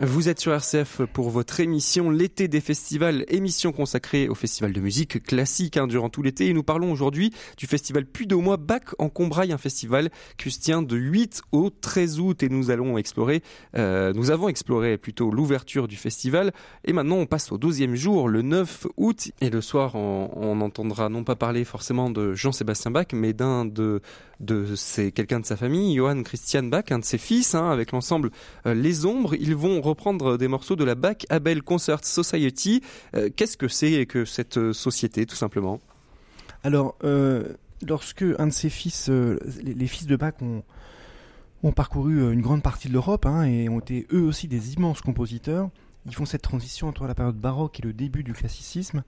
Vous 0.04 0.28
êtes 0.28 0.38
sur 0.38 0.52
RCF 0.52 1.00
pour 1.14 1.30
votre 1.30 1.60
émission 1.60 2.10
L'été 2.10 2.46
des 2.46 2.60
festivals, 2.60 3.24
émission 3.28 3.72
consacrée 3.72 4.28
au 4.28 4.34
festival 4.34 4.74
de 4.74 4.80
musique 4.80 5.22
classique 5.22 5.78
hein, 5.78 5.86
durant 5.86 6.10
tout 6.10 6.20
l'été. 6.20 6.48
Et 6.48 6.52
nous 6.52 6.62
parlons 6.62 6.92
aujourd'hui 6.92 7.32
du 7.56 7.66
festival 7.66 8.04
Puy 8.04 8.26
de 8.26 8.34
Mois 8.34 8.58
Bac 8.58 8.90
en 8.98 9.08
Combraille, 9.08 9.52
un 9.52 9.58
festival 9.58 10.10
qui 10.36 10.50
se 10.50 10.60
tient 10.60 10.82
de 10.82 10.94
8 10.94 11.42
au 11.52 11.70
13 11.70 12.20
août. 12.20 12.42
Et 12.42 12.50
nous 12.50 12.70
allons 12.70 12.98
explorer, 12.98 13.42
euh, 13.78 14.12
nous 14.12 14.30
avons 14.30 14.48
exploré 14.48 14.98
plutôt 14.98 15.30
l'ouverture 15.30 15.88
du 15.88 15.96
festival. 15.96 16.52
Et 16.84 16.92
maintenant, 16.92 17.16
on 17.16 17.26
passe 17.26 17.50
au 17.50 17.56
12e 17.56 17.94
jour, 17.94 18.28
le 18.28 18.42
9 18.42 18.86
août. 18.98 19.30
Et 19.40 19.48
le 19.48 19.62
soir, 19.62 19.94
on, 19.94 20.60
entendra 20.60 21.08
non 21.08 21.24
pas 21.24 21.34
parler 21.34 21.64
forcément 21.64 22.10
de 22.10 22.34
Jean-Sébastien 22.34 22.90
Bach, 22.90 23.06
mais 23.14 23.32
d'un 23.32 23.64
de, 23.64 24.02
de 24.40 24.74
c'est 24.76 25.12
quelqu'un 25.12 25.40
de 25.40 25.46
sa 25.46 25.56
famille, 25.56 25.96
Johann 25.96 26.24
Christian 26.24 26.64
Bach, 26.64 26.84
un 26.90 26.98
de 26.98 27.04
ses 27.04 27.18
fils, 27.18 27.54
hein, 27.54 27.70
avec 27.70 27.92
l'ensemble 27.92 28.30
euh, 28.66 28.74
Les 28.74 29.06
Ombres. 29.06 29.34
Ils 29.34 29.56
vont 29.56 29.80
reprendre 29.94 30.36
des 30.36 30.48
morceaux 30.48 30.74
de 30.74 30.82
la 30.82 30.96
Bach 30.96 31.18
Abel 31.30 31.62
Concert 31.62 32.04
Society. 32.04 32.82
Euh, 33.14 33.30
Qu'est-ce 33.34 33.56
que 33.56 33.68
c'est 33.68 34.06
que 34.06 34.24
cette 34.24 34.58
euh, 34.58 34.72
société, 34.72 35.24
tout 35.24 35.36
simplement? 35.36 35.78
Alors, 36.64 36.96
euh, 37.04 37.54
lorsque 37.86 38.24
un 38.38 38.48
de 38.48 38.52
ses 38.52 38.70
fils, 38.70 39.08
les, 39.08 39.86
fils 39.86 40.06
de 40.06 40.16
Bach 40.16 40.34
ont, 40.42 41.72
parcouru 41.72 42.32
une 42.32 42.42
grande 42.42 42.62
partie 42.62 42.88
de 42.88 42.92
l'Europe 42.92 43.24
hein, 43.24 43.44
et 43.44 43.68
ont 43.68 43.78
été 43.78 44.06
eux 44.12 44.22
aussi 44.22 44.48
des 44.48 44.74
immenses 44.74 45.00
compositeurs, 45.00 45.70
ils 46.06 46.14
font 46.14 46.26
cette 46.26 46.42
transition 46.42 46.88
entre 46.88 47.06
la 47.06 47.14
période 47.14 47.36
baroque 47.36 47.78
et 47.78 47.82
le 47.82 47.92
début 47.92 48.24
du 48.24 48.32
classicisme. 48.32 49.04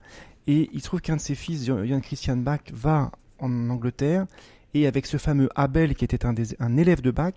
Et 0.47 0.69
il 0.73 0.79
se 0.79 0.85
trouve 0.85 1.01
qu'un 1.01 1.17
de 1.17 1.21
ses 1.21 1.35
fils, 1.35 1.65
Johann 1.65 2.01
Christian 2.01 2.37
Bach, 2.37 2.61
va 2.71 3.11
en 3.39 3.69
Angleterre 3.69 4.25
et 4.73 4.87
avec 4.87 5.05
ce 5.05 5.17
fameux 5.17 5.49
Abel 5.55 5.95
qui 5.95 6.05
était 6.05 6.25
un 6.25 6.77
élève 6.77 7.01
de 7.01 7.11
Bach, 7.11 7.33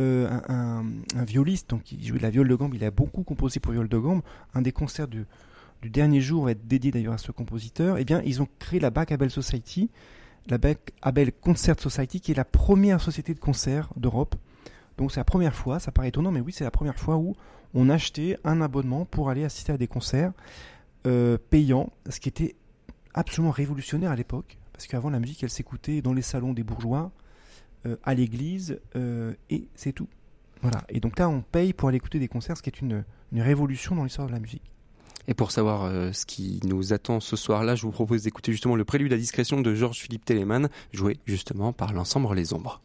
euh, 0.00 0.28
un, 0.48 0.84
violiste, 1.24 1.70
donc 1.70 1.92
il 1.92 2.04
jouait 2.04 2.18
de 2.18 2.22
la 2.22 2.30
viole 2.30 2.48
de 2.48 2.54
gambe, 2.54 2.74
il 2.74 2.84
a 2.84 2.90
beaucoup 2.90 3.22
composé 3.22 3.60
pour 3.60 3.72
viole 3.72 3.88
de 3.88 3.98
gambe. 3.98 4.22
Un 4.54 4.62
des 4.62 4.72
concerts 4.72 5.08
du, 5.08 5.24
dernier 5.84 6.20
jour 6.20 6.44
va 6.44 6.52
être 6.52 6.66
dédié 6.66 6.90
d'ailleurs 6.90 7.14
à 7.14 7.18
ce 7.18 7.30
compositeur. 7.30 7.98
Eh 7.98 8.04
bien, 8.04 8.20
ils 8.24 8.42
ont 8.42 8.48
créé 8.58 8.80
la 8.80 8.90
Bach 8.90 9.06
Abel 9.10 9.30
Society, 9.30 9.90
la 10.48 10.58
Bach 10.58 10.76
Abel 11.02 11.32
Concert 11.32 11.78
Society, 11.78 12.20
qui 12.20 12.32
est 12.32 12.34
la 12.34 12.44
première 12.44 13.00
société 13.00 13.34
de 13.34 13.38
concert 13.38 13.90
d'Europe. 13.96 14.34
Donc 14.96 15.12
c'est 15.12 15.20
la 15.20 15.24
première 15.24 15.54
fois, 15.54 15.78
ça 15.78 15.92
paraît 15.92 16.08
étonnant, 16.08 16.30
mais 16.30 16.40
oui, 16.40 16.52
c'est 16.52 16.64
la 16.64 16.70
première 16.70 16.98
fois 16.98 17.16
où 17.16 17.34
on 17.74 17.88
achetait 17.90 18.38
un 18.44 18.60
abonnement 18.60 19.04
pour 19.04 19.30
aller 19.30 19.44
assister 19.44 19.72
à 19.72 19.76
des 19.76 19.88
concerts 19.88 20.32
euh, 21.06 21.36
payants, 21.50 21.92
ce 22.08 22.18
qui 22.20 22.28
était 22.28 22.54
absolument 23.12 23.50
révolutionnaire 23.50 24.10
à 24.10 24.16
l'époque, 24.16 24.58
parce 24.72 24.86
qu'avant 24.86 25.10
la 25.10 25.20
musique, 25.20 25.42
elle 25.42 25.50
s'écoutait 25.50 26.02
dans 26.02 26.12
les 26.12 26.22
salons 26.22 26.52
des 26.52 26.62
bourgeois, 26.62 27.12
à 28.02 28.14
l'église, 28.14 28.80
euh, 28.96 29.32
et 29.50 29.68
c'est 29.74 29.92
tout. 29.92 30.08
Voilà. 30.62 30.82
Et 30.88 31.00
donc 31.00 31.18
là, 31.18 31.28
on 31.28 31.42
paye 31.42 31.72
pour 31.72 31.88
aller 31.88 31.96
écouter 31.96 32.18
des 32.18 32.28
concerts, 32.28 32.56
ce 32.56 32.62
qui 32.62 32.70
est 32.70 32.80
une, 32.80 33.04
une 33.32 33.42
révolution 33.42 33.94
dans 33.94 34.04
l'histoire 34.04 34.26
de 34.28 34.32
la 34.32 34.40
musique. 34.40 34.62
Et 35.26 35.34
pour 35.34 35.50
savoir 35.50 35.84
euh, 35.84 36.12
ce 36.12 36.26
qui 36.26 36.60
nous 36.64 36.92
attend 36.92 37.20
ce 37.20 37.36
soir-là, 37.36 37.76
je 37.76 37.82
vous 37.82 37.92
propose 37.92 38.22
d'écouter 38.22 38.52
justement 38.52 38.76
le 38.76 38.84
prélude 38.84 39.12
à 39.12 39.16
discrétion 39.16 39.60
de 39.60 39.74
Georges-Philippe 39.74 40.24
Telemann, 40.24 40.68
joué 40.92 41.18
justement 41.26 41.72
par 41.72 41.92
l'ensemble 41.92 42.34
Les 42.34 42.52
Ombres. 42.52 42.83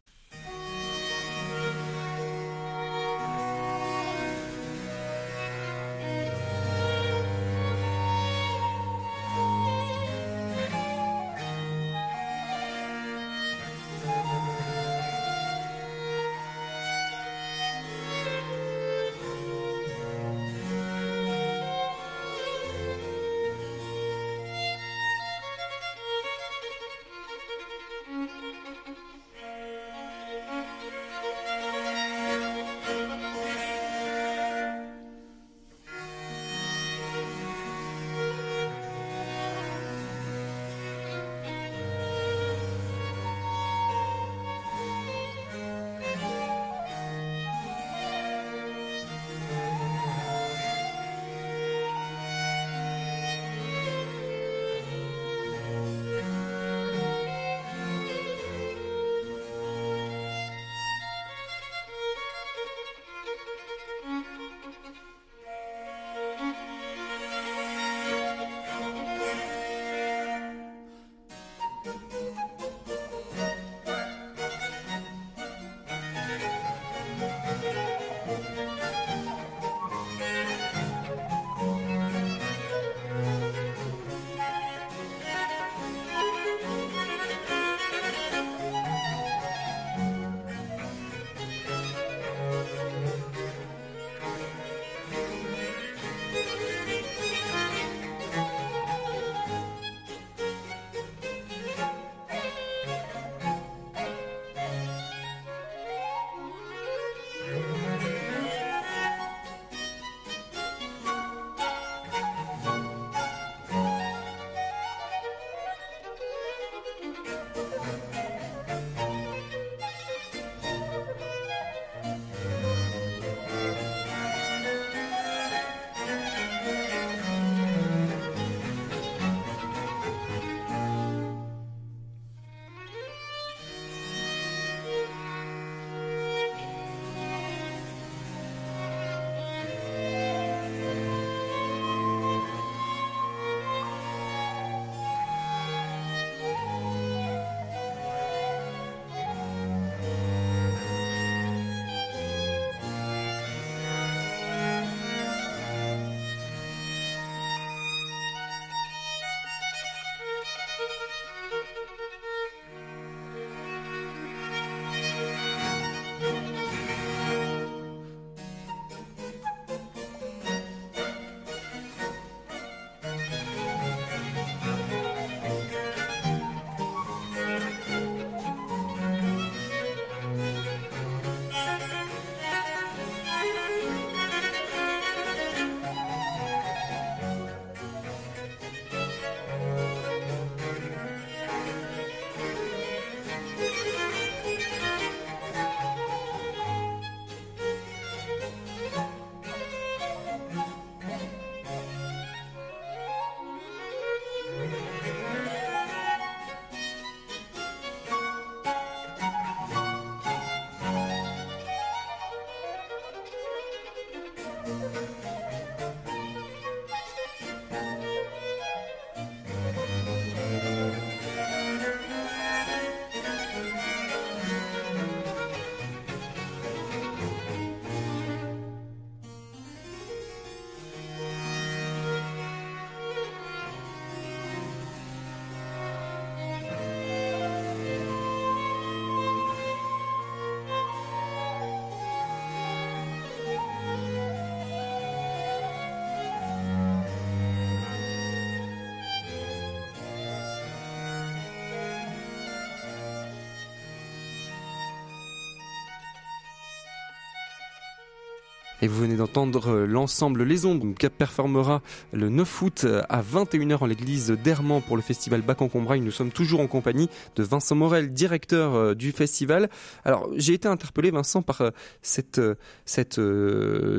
Et 258.82 258.88
vous 258.88 259.02
venez 259.02 259.18
d'entendre 259.18 259.72
euh, 259.72 259.86
l'ensemble 259.86 260.44
Les 260.44 260.66
Ombres 260.66 260.96
qui 260.98 261.10
performera 261.10 261.82
le 262.14 262.30
9 262.30 262.62
août 262.62 262.82
euh, 262.86 263.02
à 263.10 263.22
21h 263.22 263.80
en 263.82 263.86
l'église 263.86 264.32
d'Hermant 264.32 264.80
pour 264.80 264.96
le 264.96 265.02
festival 265.02 265.42
Bac 265.42 265.62
en 265.62 265.68
Combraille. 265.68 266.00
Nous 266.00 266.12
sommes 266.12 266.32
toujours 266.32 266.62
en 266.62 266.68
compagnie 266.68 267.10
de 267.36 267.44
Vincent 267.44 267.76
Morel, 267.76 268.14
directeur 268.14 268.76
euh, 268.76 268.96
du 268.96 269.12
festival. 269.12 269.70
Alors, 270.06 270.30
j'ai 270.38 270.54
été 270.54 270.70
interpellé, 270.70 271.12
Vincent, 271.12 271.42
par 271.42 271.62
cette, 272.02 272.40
cette 272.86 273.20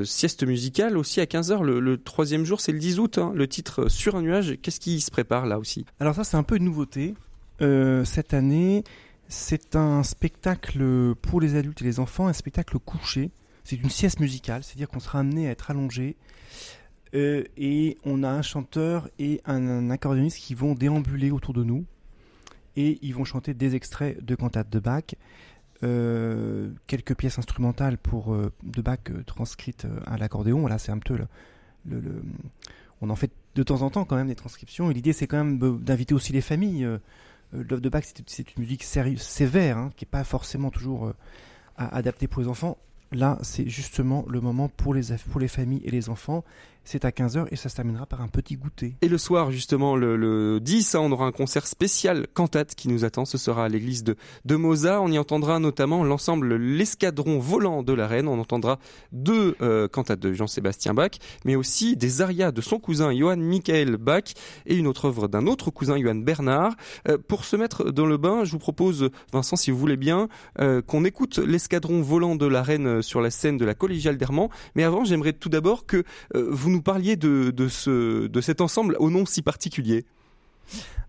sieste 0.04 0.46
musicale 0.46 0.96
aussi 0.96 1.20
à 1.20 1.24
15h. 1.24 1.62
Le, 1.62 1.96
troisième 1.98 2.46
jour, 2.46 2.60
c'est 2.60 2.72
le 2.72 2.78
10 2.78 3.00
août, 3.00 3.18
hein, 3.18 3.32
le 3.34 3.46
titre 3.46 3.88
Sur 3.88 4.16
un 4.16 4.22
nuage. 4.22 4.56
Qu'est-ce 4.62 4.80
qui 4.80 5.00
se 5.00 5.10
prépare 5.10 5.44
là 5.44 5.58
aussi? 5.58 5.84
Alors 5.98 6.14
ça, 6.14 6.24
c'est 6.24 6.36
un 6.36 6.42
peu 6.42 6.56
une 6.56 6.64
nouveauté. 6.64 7.14
cette 7.60 8.32
année, 8.32 8.84
c'est 9.28 9.76
un 9.76 10.02
spectacle 10.02 11.14
pour 11.20 11.40
les 11.40 11.56
adultes 11.56 11.82
et 11.82 11.84
les 11.84 12.00
enfants, 12.00 12.28
un 12.28 12.32
spectacle 12.32 12.78
couché 12.78 13.30
c'est 13.64 13.76
une 13.76 13.90
sieste 13.90 14.20
musicale, 14.20 14.64
c'est-à-dire 14.64 14.88
qu'on 14.88 15.00
sera 15.00 15.20
amené 15.20 15.48
à 15.48 15.50
être 15.50 15.70
allongé 15.70 16.16
euh, 17.14 17.44
et 17.56 17.98
on 18.04 18.22
a 18.22 18.28
un 18.28 18.42
chanteur 18.42 19.08
et 19.18 19.40
un, 19.44 19.90
accordéoniste 19.90 20.38
qui 20.38 20.54
vont 20.54 20.74
déambuler 20.74 21.30
autour 21.30 21.54
de 21.54 21.64
nous 21.64 21.84
et 22.76 22.98
ils 23.02 23.14
vont 23.14 23.24
chanter 23.24 23.52
des 23.52 23.74
extraits 23.74 24.24
de 24.24 24.34
cantates 24.36 24.70
de 24.70 24.78
Bach, 24.78 25.16
euh, 25.82 26.70
quelques 26.86 27.16
pièces 27.16 27.38
instrumentales 27.38 27.98
pour 27.98 28.32
euh, 28.32 28.52
de 28.62 28.80
Bach 28.80 29.00
transcrites 29.26 29.86
à 30.06 30.16
l'accordéon. 30.18 30.66
Là, 30.68 30.78
c'est 30.78 30.92
un 30.92 30.98
peu 30.98 31.18
le, 31.84 32.22
on 33.00 33.10
en 33.10 33.16
fait 33.16 33.32
de 33.56 33.62
temps 33.64 33.82
en 33.82 33.90
temps 33.90 34.04
quand 34.04 34.16
même 34.16 34.28
des 34.28 34.36
transcriptions. 34.36 34.90
Et 34.90 34.94
l'idée, 34.94 35.12
c'est 35.12 35.26
quand 35.26 35.42
même 35.42 35.58
d'inviter 35.78 36.14
aussi 36.14 36.32
les 36.32 36.40
familles. 36.40 36.88
L'œuvre 37.52 37.80
de 37.80 37.88
Bach, 37.88 38.04
c'est 38.26 38.56
une 38.56 38.62
musique 38.62 38.84
sévère, 38.84 39.78
hein, 39.78 39.90
qui 39.96 40.04
n'est 40.04 40.10
pas 40.10 40.22
forcément 40.22 40.70
toujours 40.70 41.12
adaptée 41.76 42.28
pour 42.28 42.42
les 42.42 42.48
enfants 42.48 42.78
là, 43.12 43.38
c'est 43.42 43.68
justement 43.68 44.24
le 44.28 44.40
moment 44.40 44.68
pour 44.68 44.94
les, 44.94 45.48
familles 45.48 45.82
et 45.84 45.90
les 45.90 46.08
enfants. 46.08 46.44
C'est 46.92 47.04
à 47.04 47.10
15h 47.10 47.46
et 47.52 47.54
ça 47.54 47.68
se 47.68 47.76
terminera 47.76 48.04
par 48.04 48.20
un 48.20 48.26
petit 48.26 48.56
goûter. 48.56 48.96
Et 49.00 49.06
le 49.06 49.16
soir, 49.16 49.52
justement, 49.52 49.94
le, 49.94 50.58
10, 50.58 50.96
hein, 50.96 50.98
on 50.98 51.12
aura 51.12 51.24
un 51.24 51.30
concert 51.30 51.68
spécial 51.68 52.26
cantate 52.34 52.74
qui 52.74 52.88
nous 52.88 53.04
attend. 53.04 53.24
Ce 53.24 53.38
sera 53.38 53.66
à 53.66 53.68
l'église 53.68 54.02
de, 54.02 54.16
de 54.44 54.56
Moza. 54.56 55.00
On 55.00 55.06
y 55.06 55.16
entendra 55.16 55.60
notamment 55.60 56.02
l'ensemble 56.02 56.56
L'escadron 56.56 57.38
volant 57.38 57.84
de 57.84 57.92
la 57.92 58.08
reine. 58.08 58.26
On 58.26 58.40
entendra 58.40 58.80
deux 59.12 59.54
euh, 59.62 59.86
cantates 59.86 60.18
de 60.18 60.32
Jean-Sébastien 60.32 60.92
Bach, 60.92 61.12
mais 61.44 61.54
aussi 61.54 61.96
des 61.96 62.22
arias 62.22 62.50
de 62.50 62.60
son 62.60 62.80
cousin 62.80 63.16
Johann 63.16 63.40
Michael 63.40 63.96
Bach 63.96 64.24
et 64.66 64.74
une 64.74 64.88
autre 64.88 65.04
œuvre 65.04 65.28
d'un 65.28 65.46
autre 65.46 65.70
cousin 65.70 65.96
Johann 65.96 66.24
Bernard. 66.24 66.72
Euh, 67.08 67.18
pour 67.18 67.44
se 67.44 67.54
mettre 67.54 67.92
dans 67.92 68.06
le 68.06 68.16
bain, 68.16 68.42
je 68.42 68.50
vous 68.50 68.58
propose, 68.58 69.10
Vincent, 69.32 69.54
si 69.54 69.70
vous 69.70 69.78
voulez 69.78 69.96
bien, 69.96 70.26
euh, 70.58 70.82
qu'on 70.82 71.04
écoute 71.04 71.38
L'escadron 71.38 72.02
volant 72.02 72.34
de 72.34 72.46
la 72.46 72.64
reine 72.64 73.00
sur 73.00 73.20
la 73.20 73.30
scène 73.30 73.58
de 73.58 73.64
la 73.64 73.74
collégiale 73.74 74.16
d'Hermant. 74.16 74.50
Mais 74.74 74.82
avant, 74.82 75.04
j'aimerais 75.04 75.34
tout 75.34 75.50
d'abord 75.50 75.86
que 75.86 76.02
vous 76.34 76.68
nous 76.68 76.79
parliez 76.82 77.16
de, 77.16 77.50
de, 77.50 77.68
ce, 77.68 78.26
de 78.26 78.40
cet 78.40 78.60
ensemble 78.60 78.96
au 78.98 79.10
nom 79.10 79.26
si 79.26 79.42
particulier. 79.42 80.04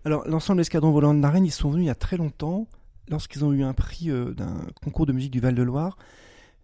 Alors, 0.04 0.26
l'ensemble 0.26 0.58
des 0.58 0.62
escadrons 0.62 0.90
volants 0.90 1.14
de 1.14 1.22
la 1.22 1.30
Reine, 1.30 1.44
ils 1.44 1.52
sont 1.52 1.70
venus 1.70 1.84
il 1.84 1.88
y 1.88 1.90
a 1.90 1.94
très 1.94 2.16
longtemps, 2.16 2.66
lorsqu'ils 3.08 3.44
ont 3.44 3.52
eu 3.52 3.62
un 3.62 3.74
prix 3.74 4.10
euh, 4.10 4.32
d'un 4.32 4.66
concours 4.82 5.06
de 5.06 5.12
musique 5.12 5.30
du 5.30 5.40
Val-de-Loire. 5.40 5.96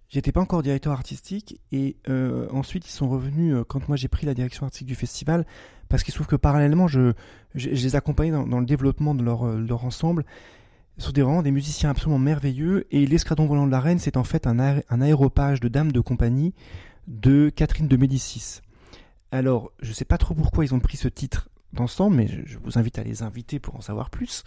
J'étais 0.09 0.33
pas 0.33 0.41
encore 0.41 0.63
directeur 0.63 0.93
artistique 0.93 1.61
et 1.71 1.97
euh, 2.09 2.49
ensuite 2.51 2.87
ils 2.87 2.93
sont 2.93 3.11
revenus 3.11 3.55
euh, 3.55 3.65
quand 3.65 3.89
moi 3.89 3.97
j'ai 3.97 4.09
pris 4.09 4.25
la 4.25 4.33
direction 4.33 4.65
artistique 4.65 4.89
du 4.89 4.95
festival 4.95 5.45
parce 5.91 6.03
qu'il 6.03 6.13
se 6.13 6.17
trouve 6.17 6.27
que 6.27 6.37
parallèlement 6.37 6.89
je, 6.89 7.13
les 7.55 7.95
accompagnais 7.95 8.31
dans, 8.31 8.59
le 8.59 8.65
développement 8.65 9.15
de 9.15 9.23
leur, 9.23 9.85
ensemble. 9.85 10.25
Ce 10.97 11.07
sont 11.07 11.13
des, 11.13 11.21
vraiment 11.21 11.43
des 11.43 11.51
musiciens 11.51 11.91
absolument 11.91 12.19
merveilleux 12.19 12.87
et 12.91 13.07
l'escadron 13.07 13.47
volant 13.47 13.67
de 13.67 13.71
la 13.71 13.81
reine 13.81 13.99
c'est 13.99 14.17
en 14.17 14.25
fait 14.25 14.47
un 14.47 15.01
aéropage 15.01 15.61
de 15.61 15.69
dames 15.69 15.93
de 15.93 16.01
compagnie 16.01 16.55
de 17.07 17.51
Catherine 17.55 17.87
de 17.87 17.97
Médicis. 17.97 18.63
Alors, 19.31 19.73
je 19.81 19.91
ne 19.91 19.95
sais 19.95 20.05
pas 20.05 20.19
trop 20.19 20.35
pourquoi 20.35 20.65
ils 20.65 20.75
ont 20.75 20.81
pris 20.81 20.97
ce 20.97 21.09
titre 21.09 21.49
d'ensemble, 21.73 22.17
mais 22.17 22.29
je, 22.29 22.59
vous 22.59 22.79
invite 22.79 22.99
à 22.99 23.03
les 23.03 23.23
inviter 23.23 23.59
pour 23.59 23.77
en 23.77 23.81
savoir 23.81 24.11
plus. 24.11 24.45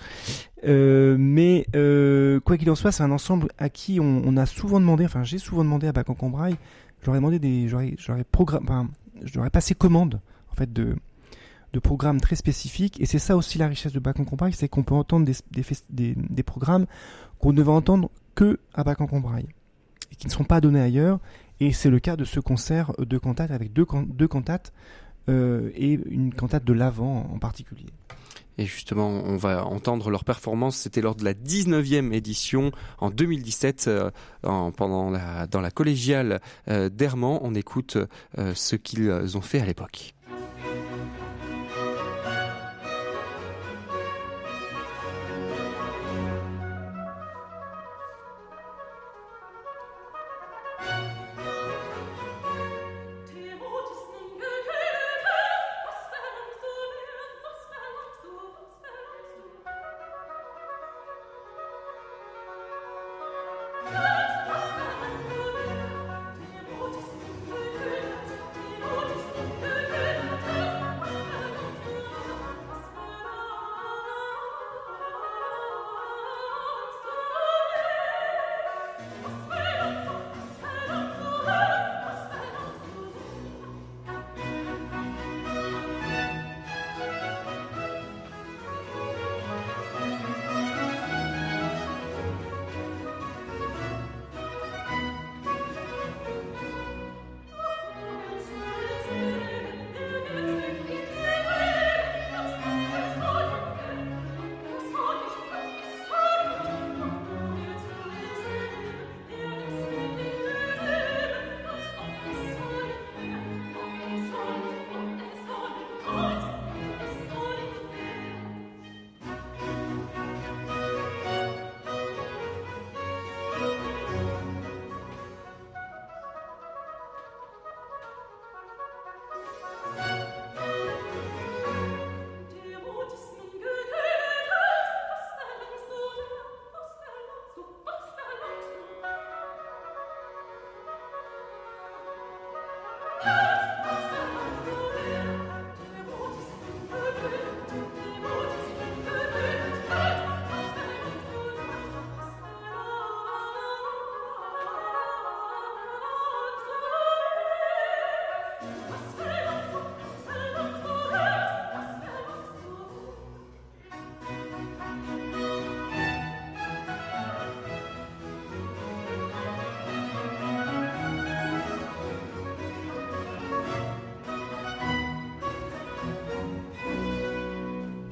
Euh, 0.65 1.15
mais 1.19 1.67
euh, 1.75 2.39
quoi 2.39 2.57
qu'il 2.57 2.69
en 2.71 2.75
soit, 2.75 2.91
c'est 2.91 3.03
un 3.03 3.11
ensemble 3.11 3.49
à 3.57 3.69
qui 3.69 3.99
on, 3.99 4.37
a 4.37 4.45
souvent 4.45 4.79
demandé, 4.79 5.05
enfin 5.05 5.23
j'ai 5.23 5.37
souvent 5.37 5.63
demandé 5.63 5.87
à 5.87 5.91
Bacan 5.91 6.15
Combraille, 6.15 6.55
j'aurais 7.03 7.19
demandé 7.19 7.39
des, 7.39 7.67
j'aurais, 7.67 7.95
passé 9.51 9.75
commande 9.75 10.19
en 10.51 10.55
fait 10.55 10.73
de 10.73 10.97
programmes 11.81 12.19
très 12.19 12.35
spécifiques, 12.35 12.99
et 12.99 13.05
c'est 13.05 13.19
ça 13.19 13.37
aussi 13.37 13.57
la 13.57 13.67
richesse 13.67 13.93
de 13.93 13.99
Bacan 13.99 14.25
Combraille, 14.25 14.53
c'est 14.53 14.67
qu'on 14.67 14.83
peut 14.83 14.95
entendre 14.95 15.25
des, 15.25 15.35
des, 15.89 16.43
programmes 16.43 16.87
qu'on 17.39 17.53
ne 17.53 17.61
va 17.61 17.71
entendre 17.71 18.09
que 18.33 18.59
à 18.73 18.83
Bacan 18.83 19.07
Combraille, 19.07 19.47
et 20.11 20.15
qui 20.15 20.25
ne 20.25 20.31
sont 20.31 20.43
pas 20.43 20.59
donnés 20.59 20.81
ailleurs, 20.81 21.19
et 21.61 21.73
c'est 21.73 21.91
le 21.91 21.99
cas 21.99 22.17
de 22.17 22.25
ce 22.25 22.39
concert 22.39 22.91
de 22.97 23.17
cantates 23.19 23.51
avec 23.51 23.71
deux, 23.71 23.85
deux 24.07 24.27
cantates 24.27 24.73
euh, 25.29 25.69
et 25.75 25.99
une 26.09 26.33
cantate 26.33 26.65
de 26.65 26.73
l'avant 26.73 27.29
en 27.31 27.37
particulier. 27.37 27.85
Et 28.57 28.65
justement, 28.65 29.07
on 29.07 29.37
va 29.37 29.63
entendre 29.65 30.09
leur 30.09 30.25
performance. 30.25 30.75
C'était 30.75 31.01
lors 31.01 31.15
de 31.15 31.23
la 31.23 31.33
19e 31.33 32.13
édition 32.13 32.71
en 32.97 33.11
2017, 33.11 33.87
euh, 33.87 34.11
pendant 34.41 35.11
la, 35.11 35.47
dans 35.47 35.61
la 35.61 35.71
collégiale 35.71 36.41
euh. 36.67 36.89
On 37.13 37.55
écoute 37.55 37.97
ce 38.37 38.75
qu'ils 38.75 39.37
ont 39.37 39.41
fait 39.41 39.61
à 39.61 39.65
l'époque. 39.65 40.15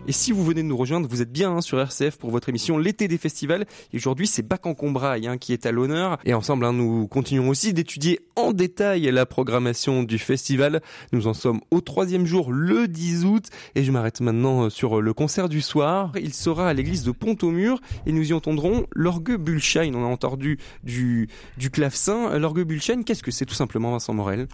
Et 0.10 0.12
si 0.12 0.32
vous 0.32 0.44
venez 0.44 0.64
de 0.64 0.68
nous 0.68 0.76
rejoindre, 0.76 1.08
vous 1.08 1.22
êtes 1.22 1.32
bien 1.32 1.52
hein, 1.52 1.62
sur 1.62 1.80
RCF 1.80 2.18
pour 2.18 2.32
votre 2.32 2.50
émission 2.50 2.80
L'été 2.80 3.08
des 3.08 3.20
festivals. 3.20 3.68
Et 3.94 3.98
aujourd'hui, 3.98 4.26
c'est 4.26 4.42
Bac 4.42 4.66
en 4.66 4.74
Combraille 4.74 5.28
hein, 5.28 5.38
qui 5.38 5.54
est 5.54 5.68
à 5.68 5.72
l'honneur. 5.72 6.18
Et 6.26 6.34
ensemble, 6.34 6.66
hein, 6.66 6.74
nous 6.74 7.08
continuons 7.08 7.48
aussi 7.48 7.74
d'étudier 7.74 8.20
en 8.36 8.52
détail 8.52 9.04
la 9.12 9.28
programmation 9.28 10.02
du 10.02 10.18
festival. 10.18 10.82
Nous 11.14 11.28
en 11.28 11.36
sommes 11.36 11.62
au 11.70 11.80
troisième 11.82 12.26
jour, 12.26 12.52
le 12.52 12.88
10 12.88 13.26
août. 13.26 13.50
Et 13.76 13.84
je 13.84 13.92
m'arrête 13.92 14.20
maintenant 14.20 14.64
euh, 14.64 14.70
sur 14.72 15.00
le 15.00 15.14
concert 15.14 15.48
du 15.48 15.62
soir. 15.62 16.12
Il 16.20 16.34
sera 16.34 16.70
à 16.70 16.74
l'église 16.74 17.04
de 17.04 17.12
Pont-au-Mur 17.12 17.80
et 18.08 18.12
nous 18.12 18.32
y 18.32 18.34
entendrons 18.34 18.88
l'orgue 18.96 19.36
Bulschein. 19.36 19.94
On 19.94 20.04
a 20.04 20.08
entendu 20.08 20.58
du, 20.84 21.30
du 21.58 21.70
clavecin. 21.70 22.36
L'orgue 22.40 22.64
Bulschein, 22.64 23.04
qu'est-ce 23.04 23.22
que 23.22 23.30
c'est 23.30 23.46
tout 23.46 23.54
simplement, 23.54 23.92
Vincent 23.92 24.16
Morel? 24.16 24.48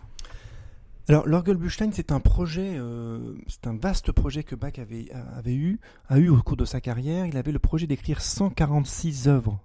Alors, 1.07 1.27
l'Orgelbüchlein, 1.27 1.91
c'est 1.91 2.11
un 2.11 2.19
projet, 2.19 2.77
euh, 2.77 3.35
c'est 3.47 3.67
un 3.67 3.77
vaste 3.77 4.11
projet 4.11 4.43
que 4.43 4.55
Bach 4.55 4.79
avait, 4.79 5.07
avait 5.37 5.53
eu, 5.53 5.79
a 6.09 6.17
eu 6.17 6.29
au 6.29 6.41
cours 6.41 6.57
de 6.57 6.65
sa 6.65 6.81
carrière. 6.81 7.27
Il 7.27 7.37
avait 7.37 7.51
le 7.51 7.59
projet 7.59 7.85
d'écrire 7.85 8.21
146 8.21 9.27
œuvres, 9.27 9.59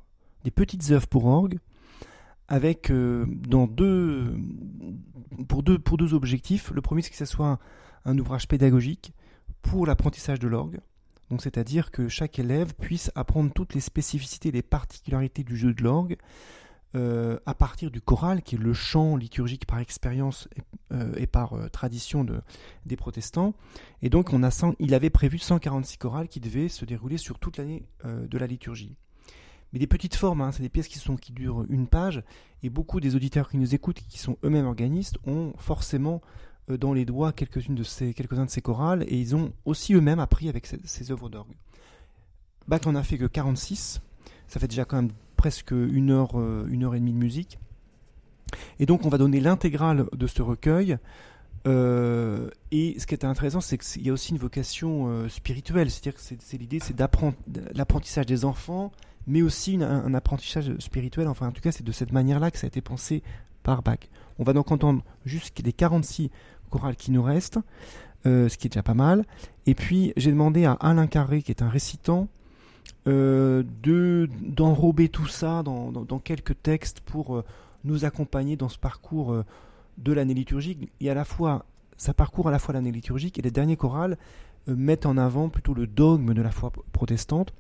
des 0.45 0.51
petites 0.51 0.91
œuvres 0.91 1.07
pour 1.07 1.25
orgue, 1.25 1.59
avec 2.49 2.91
euh, 2.91 3.25
dans 3.27 3.67
deux, 3.67 4.35
pour 5.49 5.63
deux, 5.63 5.79
pour 5.79 5.97
deux 5.97 6.13
objectifs. 6.13 6.71
Le 6.73 6.83
premier, 6.83 7.01
c'est 7.01 7.11
que 7.11 7.17
ce 7.17 7.25
soit 7.25 7.59
un, 8.05 8.19
ouvrage 8.19 8.47
pédagogique 8.47 9.15
pour 9.63 9.87
l'apprentissage 9.87 10.41
de 10.41 10.49
l'orgue. 10.49 10.81
Donc, 11.31 11.41
c'est-à-dire 11.41 11.91
que 11.91 12.09
chaque 12.09 12.39
élève 12.39 12.75
puisse 12.75 13.11
apprendre 13.15 13.51
toutes 13.51 13.73
les 13.73 13.81
spécificités, 13.81 14.51
les 14.51 14.63
particularités 14.63 15.45
du 15.45 15.57
jeu 15.57 15.73
de 15.73 15.83
l'orgue, 15.83 16.19
euh, 16.97 17.39
à 17.47 17.55
partir 17.55 17.93
du 17.93 18.01
choral, 18.01 18.43
qui 18.43 18.57
est 18.57 18.59
le 18.59 18.73
chant 18.73 19.17
liturgique 19.17 19.65
par 19.65 19.79
expérience 19.79 20.49
et, 20.57 20.63
euh, 20.93 21.27
par 21.31 21.53
euh, 21.53 21.69
tradition 21.69 22.25
de, 22.25 22.41
des 22.85 22.97
protestants. 22.97 23.55
Et 24.03 24.11
donc, 24.11 24.33
on 24.33 24.43
a 24.43 24.51
il 24.81 24.95
avait 24.95 25.11
prévu 25.11 25.39
146 25.39 25.99
chorales 25.99 26.27
qui 26.27 26.41
devaient 26.41 26.69
se 26.69 26.85
dérouler 26.85 27.17
sur 27.17 27.39
toute 27.39 27.59
l'année 27.59 27.87
de 28.05 28.39
la 28.39 28.49
liturgie. 28.49 28.97
Mais 29.73 29.79
des 29.79 29.87
petites 29.87 30.17
formes, 30.17 30.41
hein, 30.41 30.51
c'est 30.51 30.63
des 30.63 30.69
pièces 30.69 30.89
qui, 30.89 30.99
sont, 30.99 31.17
qui 31.17 31.33
durent 31.33 31.65
une 31.69 31.87
page, 31.87 32.25
et 32.65 32.71
beaucoup 32.71 32.99
des 32.99 33.15
auditeurs 33.15 33.49
qui 33.49 33.59
nous 33.59 33.73
écoutent, 33.73 34.01
qui 34.01 34.19
sont 34.19 34.37
eux-mêmes 34.43 34.67
organistes, 34.67 35.19
ont 35.27 35.53
forcément 35.57 36.21
dans 36.69 36.93
les 36.93 37.05
doigts 37.05 37.33
quelques-unes 37.33 37.77
de 37.77 37.85
ces, 37.85 38.13
quelques-uns 38.13 38.47
de 38.47 38.51
ces 38.51 38.63
chorales, 38.63 39.05
et 39.05 39.17
ils 39.17 39.37
ont 39.37 39.53
aussi 39.65 39.95
eux-mêmes 39.95 40.19
appris 40.19 40.49
avec 40.49 40.67
ces, 40.67 40.81
ces 40.85 41.13
œuvres 41.13 41.29
d'orgue. 41.29 41.55
Bach 42.67 42.81
en 42.87 42.97
a 42.97 43.05
fait 43.05 43.17
que 43.17 43.27
46, 43.27 44.01
ça 44.49 44.59
fait 44.59 44.69
déjà 44.69 44.85
quand 44.85 44.97
même 44.97 45.13
presque 45.41 45.71
une 45.71 46.11
heure, 46.11 46.39
euh, 46.39 46.67
une 46.69 46.85
heure 46.85 46.95
et 46.95 47.01
demie 47.01 47.15
de 47.15 47.19
musique. 47.19 47.59
Et 48.79 48.85
donc 48.85 49.07
on 49.07 49.09
va 49.09 49.17
donner 49.17 49.41
l'intégrale 49.41 50.05
de 50.13 50.27
ce 50.27 50.43
recueil. 50.43 50.99
Euh, 51.67 52.51
et 52.73 53.01
ce 53.01 53.07
qui 53.07 53.15
est 53.15 53.25
intéressant, 53.25 53.63
c'est 53.63 53.79
qu'il 53.79 54.03
y 54.07 54.11
a 54.11 54.13
aussi 54.13 54.33
une 54.33 54.39
vocation 54.39 55.07
euh, 55.09 55.31
spirituelle. 55.31 55.91
C'est-à-dire 55.91 56.15
que 56.15 56.21
c'est, 56.21 56.59
l'idée, 56.59 56.79
c'est 56.79 56.95
l'apprentissage 57.75 58.27
des 58.27 58.45
enfants, 58.45 58.93
mais 59.27 59.41
aussi 59.41 59.79
un, 59.83 60.13
apprentissage 60.13 60.77
spirituel. 60.79 61.27
Enfin, 61.27 61.49
en 61.49 61.53
tout 61.53 61.63
cas, 61.63 61.73
c'est 61.73 61.85
de 61.85 61.93
cette 61.93 62.13
manière-là 62.13 62.51
que 62.51 62.59
ça 62.59 62.67
a 62.67 62.69
été 62.69 62.83
pensé 62.83 63.23
par 63.63 63.83
Bach. 63.83 64.11
On 64.39 64.45
va 64.45 64.53
donc 64.53 64.71
entendre 64.71 65.03
jusqu'à 65.25 65.63
les 65.63 65.73
46 65.73 66.31
chorales 66.69 66.97
qui 66.97 67.13
nous 67.13 67.23
restent, 67.23 67.61
ce 68.27 68.55
qui 68.59 68.67
est 68.67 68.71
déjà 68.71 68.83
pas 68.83 68.93
mal. 68.93 69.25
Et 69.65 69.75
puis, 69.75 70.13
j'ai 70.19 70.33
demandé 70.33 70.67
à 70.67 70.73
Alain 70.73 71.07
Carré, 71.07 71.41
qui 71.41 71.51
est 71.51 71.63
un 71.63 71.71
récitant, 71.71 72.29
de 73.07 74.29
d'enrober 74.43 75.09
tout 75.09 75.27
ça 75.27 75.63
dans, 75.63 75.91
dans, 75.91 76.19
quelques 76.19 76.61
textes 76.63 77.01
pour 77.01 77.37
euh, 77.37 77.45
nous 77.85 78.05
accompagner 78.05 78.57
dans 78.57 78.69
ce 78.69 78.79
parcours 78.79 79.33
euh, 79.33 79.45
de 79.99 80.13
l'année 80.13 80.35
liturgique. 80.35 80.91
Et 81.01 81.11
à 81.11 81.15
la 81.15 81.25
fois, 81.25 81.65
ça 81.97 82.15
parcourt 82.15 82.49
à 82.49 82.51
la 82.51 82.59
fois 82.59 82.75
l'année 82.75 82.93
liturgique 82.93 83.39
et 83.39 83.43
les 83.43 83.51
derniers 83.51 83.77
chorales 83.77 84.17
mettent 84.67 85.07
en 85.07 85.17
avant 85.17 85.49
plutôt 85.49 85.75
le 85.75 85.87
dogme 85.87 86.35
de 86.35 86.43
la 86.43 86.51
foi 86.51 86.71
protestante. 86.93 87.53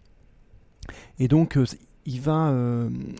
Et 1.18 1.28
donc, 1.28 1.58
il 2.04 2.20
va, 2.20 2.54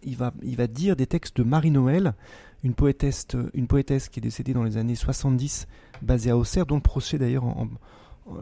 il, 0.04 0.16
va, 0.16 0.33
il 0.42 0.56
va 0.56 0.66
dire 0.66 0.96
des 0.96 1.06
textes 1.06 1.37
de 1.38 1.42
Marie-Noël, 1.42 2.14
une 2.62 2.74
poétesse, 2.74 3.26
une 3.54 3.66
poétesse 3.66 4.09
qui 4.09 4.20
est 4.20 4.22
décédée 4.22 4.52
dans 4.52 4.64
les 4.64 4.76
années 4.76 4.94
70, 4.94 5.66
basée 6.02 6.30
à 6.30 6.37
Auxerre, 6.37 6.66
dont 6.66 6.76
le 6.76 6.83
procès 6.83 7.18
d'ailleurs, 7.18 7.44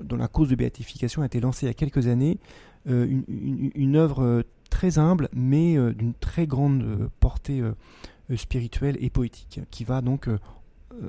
dont 0.02 0.16
la 0.16 0.28
cause 0.28 0.48
de 0.48 0.56
béatification 0.56 1.22
a 1.22 1.26
été 1.26 1.40
lancée 1.40 1.66
il 1.66 1.68
y 1.68 1.70
a 1.70 1.74
quelques 1.74 2.08
années, 2.08 2.38
euh, 2.88 3.06
une, 3.28 3.96
œuvre 3.96 4.22
euh, 4.22 4.42
très 4.70 4.98
humble, 4.98 5.28
mais 5.34 5.76
euh, 5.76 5.92
d'une 5.92 6.14
très 6.14 6.46
grande 6.46 7.10
portée 7.20 7.62
spirituelle 8.36 8.96
et 9.00 9.10
poétique, 9.10 9.60
qui 9.70 9.84
va 9.84 10.00
donc 10.00 10.28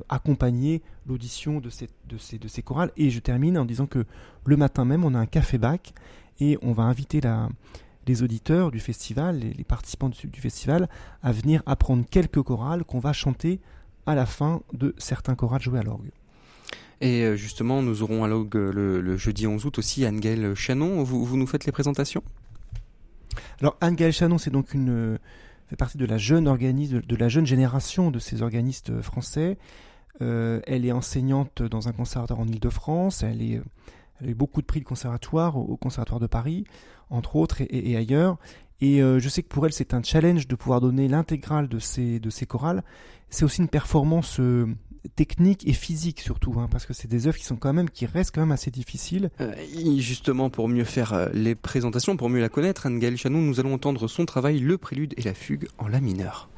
accompagner 0.07 0.81
l'audition 1.07 1.59
de 1.59 1.69
ces, 1.69 2.61
chorales. 2.61 2.91
Et 2.97 3.09
je 3.09 3.19
termine 3.19 3.57
en 3.57 3.65
disant 3.65 3.87
que 3.87 4.05
le 4.45 4.57
matin 4.57 4.85
même, 4.85 5.03
on 5.03 5.13
a 5.13 5.19
un 5.19 5.25
café 5.25 5.57
bac 5.57 5.93
et 6.39 6.57
on 6.61 6.71
va 6.71 6.83
inviter 6.83 7.19
les 8.07 8.23
auditeurs 8.23 8.71
du 8.71 8.79
festival, 8.79 9.39
les, 9.39 9.63
participants 9.65 10.09
du, 10.09 10.27
du, 10.27 10.39
festival, 10.39 10.87
à 11.21 11.31
venir 11.31 11.61
apprendre 11.65 12.05
quelques 12.09 12.41
chorales 12.41 12.85
qu'on 12.85 12.99
va 12.99 13.11
chanter 13.11 13.59
à 14.05 14.15
la 14.15 14.25
fin 14.25 14.61
de 14.73 14.95
certains 14.97 15.35
chorales 15.35 15.61
joués 15.61 15.79
à 15.79 15.83
l'orgue. 15.83 16.11
Et 17.01 17.23
euh, 17.23 17.35
justement, 17.35 17.81
nous 17.81 18.03
aurons 18.03 18.23
à 18.23 18.27
le, 18.27 19.01
le, 19.01 19.17
jeudi 19.17 19.47
11 19.47 19.65
août 19.65 19.77
aussi 19.79 20.05
Anne-Gaëlle 20.05 20.53
Chanon. 20.55 21.03
Vous, 21.03 21.25
vous, 21.25 21.37
nous 21.37 21.47
faites 21.47 21.65
les 21.65 21.71
présentations? 21.71 22.23
Alors 23.61 23.77
Anne-Gaëlle 23.81 24.13
Chanon, 24.13 24.37
c'est 24.37 24.51
donc 24.51 24.73
une 24.73 25.17
fait 25.69 25.75
partie 25.75 25.97
de 25.97 26.05
la 26.05 26.17
jeune 26.17 26.47
organisme, 26.47 27.01
de, 27.01 27.15
la 27.15 27.29
jeune 27.29 27.45
génération 27.45 28.09
de 28.09 28.19
ces 28.19 28.41
organistes 28.41 29.01
français. 29.01 29.57
Euh, 30.21 30.59
elle 30.65 30.85
est 30.85 30.91
enseignante 30.91 31.61
dans 31.61 31.87
un 31.87 31.91
conservatoire 31.91 32.39
en 32.39 32.47
Ile-de-France. 32.47 33.23
Elle, 33.23 33.41
elle 33.41 34.27
a 34.27 34.29
eu 34.31 34.35
beaucoup 34.35 34.61
de 34.61 34.65
prix 34.65 34.79
de 34.79 34.85
conservatoire 34.85 35.57
au, 35.57 35.77
Conservatoire 35.77 36.19
de 36.19 36.27
Paris, 36.27 36.65
entre 37.09 37.35
autres, 37.35 37.61
et, 37.61 37.95
ailleurs. 37.95 38.37
Et 38.81 39.01
euh, 39.01 39.19
je 39.19 39.29
sais 39.29 39.43
que 39.43 39.47
pour 39.47 39.65
elle, 39.65 39.73
c'est 39.73 39.93
un 39.93 40.01
challenge 40.01 40.47
de 40.47 40.55
pouvoir 40.55 40.81
donner 40.81 41.07
l'intégrale 41.07 41.67
de 41.67 41.77
ces, 41.77 42.19
de 42.19 42.29
ces 42.31 42.47
chorales. 42.47 42.83
C'est 43.29 43.45
aussi 43.45 43.61
une 43.61 43.69
performance 43.69 44.39
technique 45.15 45.67
et 45.67 45.73
physique 45.73 46.19
surtout, 46.19 46.53
hein, 46.57 46.67
parce 46.69 46.85
que 46.85 46.93
c'est 46.93 47.07
des 47.07 47.27
œuvres 47.27 47.37
qui 47.37 47.45
sont 47.45 47.55
quand 47.55 47.73
même, 47.73 47.89
qui 47.89 48.05
restent 48.05 48.33
quand 48.33 48.41
même 48.41 48.51
assez 48.51 48.71
difficiles. 48.71 49.29
Euh, 49.41 49.53
justement, 49.97 50.49
pour 50.49 50.69
mieux 50.69 50.83
faire 50.83 51.13
euh, 51.13 51.29
les 51.33 51.55
présentations, 51.55 52.17
pour 52.17 52.29
mieux 52.29 52.41
la 52.41 52.49
connaître, 52.49 52.85
Anne-Gaëlle 52.85 53.17
Chanon, 53.17 53.39
nous 53.39 53.59
allons 53.59 53.73
entendre 53.73 54.07
son 54.07 54.25
travail, 54.25 54.59
le 54.59 54.77
prélude 54.77 55.13
et 55.17 55.21
la 55.21 55.33
fugue 55.33 55.67
en 55.77 55.87
la 55.87 56.01
mineur. 56.01 56.49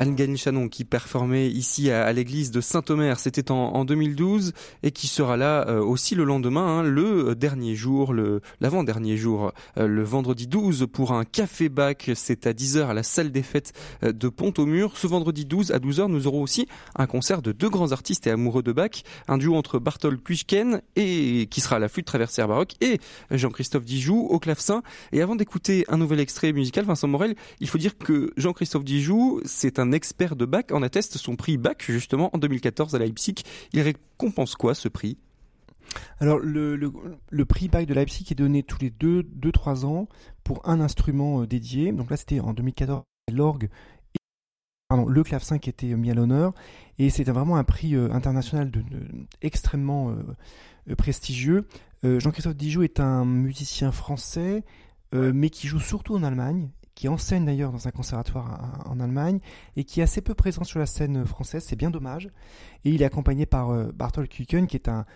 Anne 0.00 0.36
Chanon 0.38 0.68
qui 0.68 0.86
performait 0.86 1.50
ici 1.50 1.90
à, 1.90 2.10
l'église 2.14 2.50
de 2.50 2.62
Saint-Omer, 2.62 3.20
c'était 3.20 3.50
en, 3.50 3.84
2012 3.84 4.54
et 4.82 4.92
qui 4.92 5.08
sera 5.08 5.36
là 5.36 5.68
euh, 5.68 5.82
aussi 5.82 6.14
le 6.14 6.24
lendemain, 6.24 6.78
hein, 6.78 6.82
le 6.82 7.34
dernier 7.34 7.74
jour, 7.74 8.14
l'avant-dernier 8.60 9.18
jour, 9.18 9.52
euh, 9.76 9.86
le 9.86 10.02
vendredi 10.02 10.46
12 10.46 10.86
pour 10.90 11.12
un 11.12 11.24
café 11.24 11.68
bac, 11.68 12.10
c'est 12.14 12.46
à 12.46 12.52
10h 12.52 12.86
à 12.86 12.94
la 12.94 13.02
salle 13.02 13.30
des 13.30 13.42
fêtes 13.42 13.74
euh, 14.02 14.12
de 14.12 14.30
Pont-au-Mur. 14.30 14.96
Ce 14.96 15.06
vendredi 15.06 15.44
12 15.44 15.70
à 15.72 15.78
12h, 15.78 16.06
nous 16.06 16.26
aurons 16.26 16.42
aussi 16.42 16.66
un 16.96 17.06
concert 17.06 17.42
de 17.42 17.52
deux 17.52 17.68
grands 17.68 17.92
artistes 17.92 18.26
et 18.26 18.30
amoureux 18.30 18.62
de 18.62 18.72
Bach, 18.72 19.02
un 19.28 19.36
duo 19.36 19.54
entre 19.54 19.78
Bartol 19.78 20.18
Kuichken 20.18 20.80
et 20.96 21.46
qui 21.50 21.60
sera 21.60 21.76
à 21.76 21.78
la 21.78 21.90
flûte 21.90 22.06
traversière 22.06 22.48
baroque 22.48 22.72
et 22.80 23.00
Jean-Christophe 23.30 23.84
Dijoux 23.84 24.26
au 24.30 24.38
clavecin. 24.38 24.82
Et 25.12 25.20
avant 25.20 25.36
d'écouter 25.36 25.84
un 25.88 25.98
nouvel 25.98 26.20
extrait 26.20 26.52
musical, 26.52 26.86
Vincent 26.86 27.08
Morel, 27.08 27.34
il 27.60 27.68
faut 27.68 27.78
dire 27.78 27.98
que 27.98 28.32
Jean-Christophe 28.38 28.84
Dijoux, 28.84 29.42
c'est 29.44 29.78
un 29.78 29.89
expert 29.92 30.36
de 30.36 30.44
Bach, 30.44 30.64
en 30.72 30.82
atteste 30.82 31.16
son 31.16 31.36
prix 31.36 31.56
Bach 31.56 31.76
justement 31.80 32.30
en 32.34 32.38
2014 32.38 32.94
à 32.94 32.98
Leipzig. 32.98 33.36
Il 33.72 33.80
récompense 33.80 34.54
quoi 34.54 34.74
ce 34.74 34.88
prix? 34.88 35.18
Alors, 36.20 36.38
le, 36.38 36.76
le, 36.76 37.44
prix 37.44 37.68
Bach 37.68 37.86
de 37.86 37.94
Leipzig 37.94 38.26
est 38.30 38.34
donné 38.34 38.62
tous 38.62 38.78
les 38.80 38.90
2-3 38.90 39.84
ans 39.84 40.08
pour 40.44 40.68
un 40.68 40.80
instrument 40.80 41.42
euh, 41.42 41.46
dédié. 41.46 41.92
Donc 41.92 42.10
là, 42.10 42.16
c'était 42.16 42.40
en 42.40 42.52
2014, 42.52 43.02
l'orgue 43.32 43.68
Pardon, 44.88 45.06
le 45.06 45.22
clavecin 45.22 45.58
qui 45.58 45.70
était 45.70 45.94
mis 45.94 46.10
à 46.10 46.14
l'honneur 46.14 46.52
et 46.98 47.10
c'était 47.10 47.30
vraiment 47.30 47.56
un 47.56 47.62
prix 47.62 47.94
euh, 47.94 48.10
international 48.10 48.72
de, 48.72 48.82
extrêmement 49.40 50.10
euh, 50.10 50.94
prestigieux. 50.96 51.68
Jean-Christophe 52.02 52.56
Dijoux 52.56 52.82
est 52.82 52.98
un 52.98 53.26
musicien 53.26 53.92
français 53.92 54.64
mais 55.12 55.50
qui 55.50 55.68
joue 55.68 55.80
surtout 55.80 56.14
en 56.14 56.22
Allemagne 56.22 56.70
qui 56.94 57.08
enseigne 57.08 57.44
d'ailleurs 57.44 57.72
dans 57.72 57.88
un 57.88 57.90
conservatoire 57.90 58.82
en 58.86 59.00
Allemagne 59.00 59.40
et 59.76 59.84
qui 59.84 60.00
est 60.00 60.02
assez 60.02 60.20
peu 60.20 60.34
présent 60.34 60.64
sur 60.64 60.78
la 60.78 60.86
scène 60.86 61.24
française, 61.26 61.64
c'est 61.66 61.76
bien 61.76 61.90
dommage. 61.90 62.28
Et 62.84 62.90
il 62.90 63.02
est 63.02 63.04
accompagné 63.06 63.46
par 63.46 63.70
euh, 63.70 63.90
Bartol 63.92 64.28
Kuken, 64.28 64.66
qui 64.66 64.76
est 64.76 64.88
un, 64.88 65.06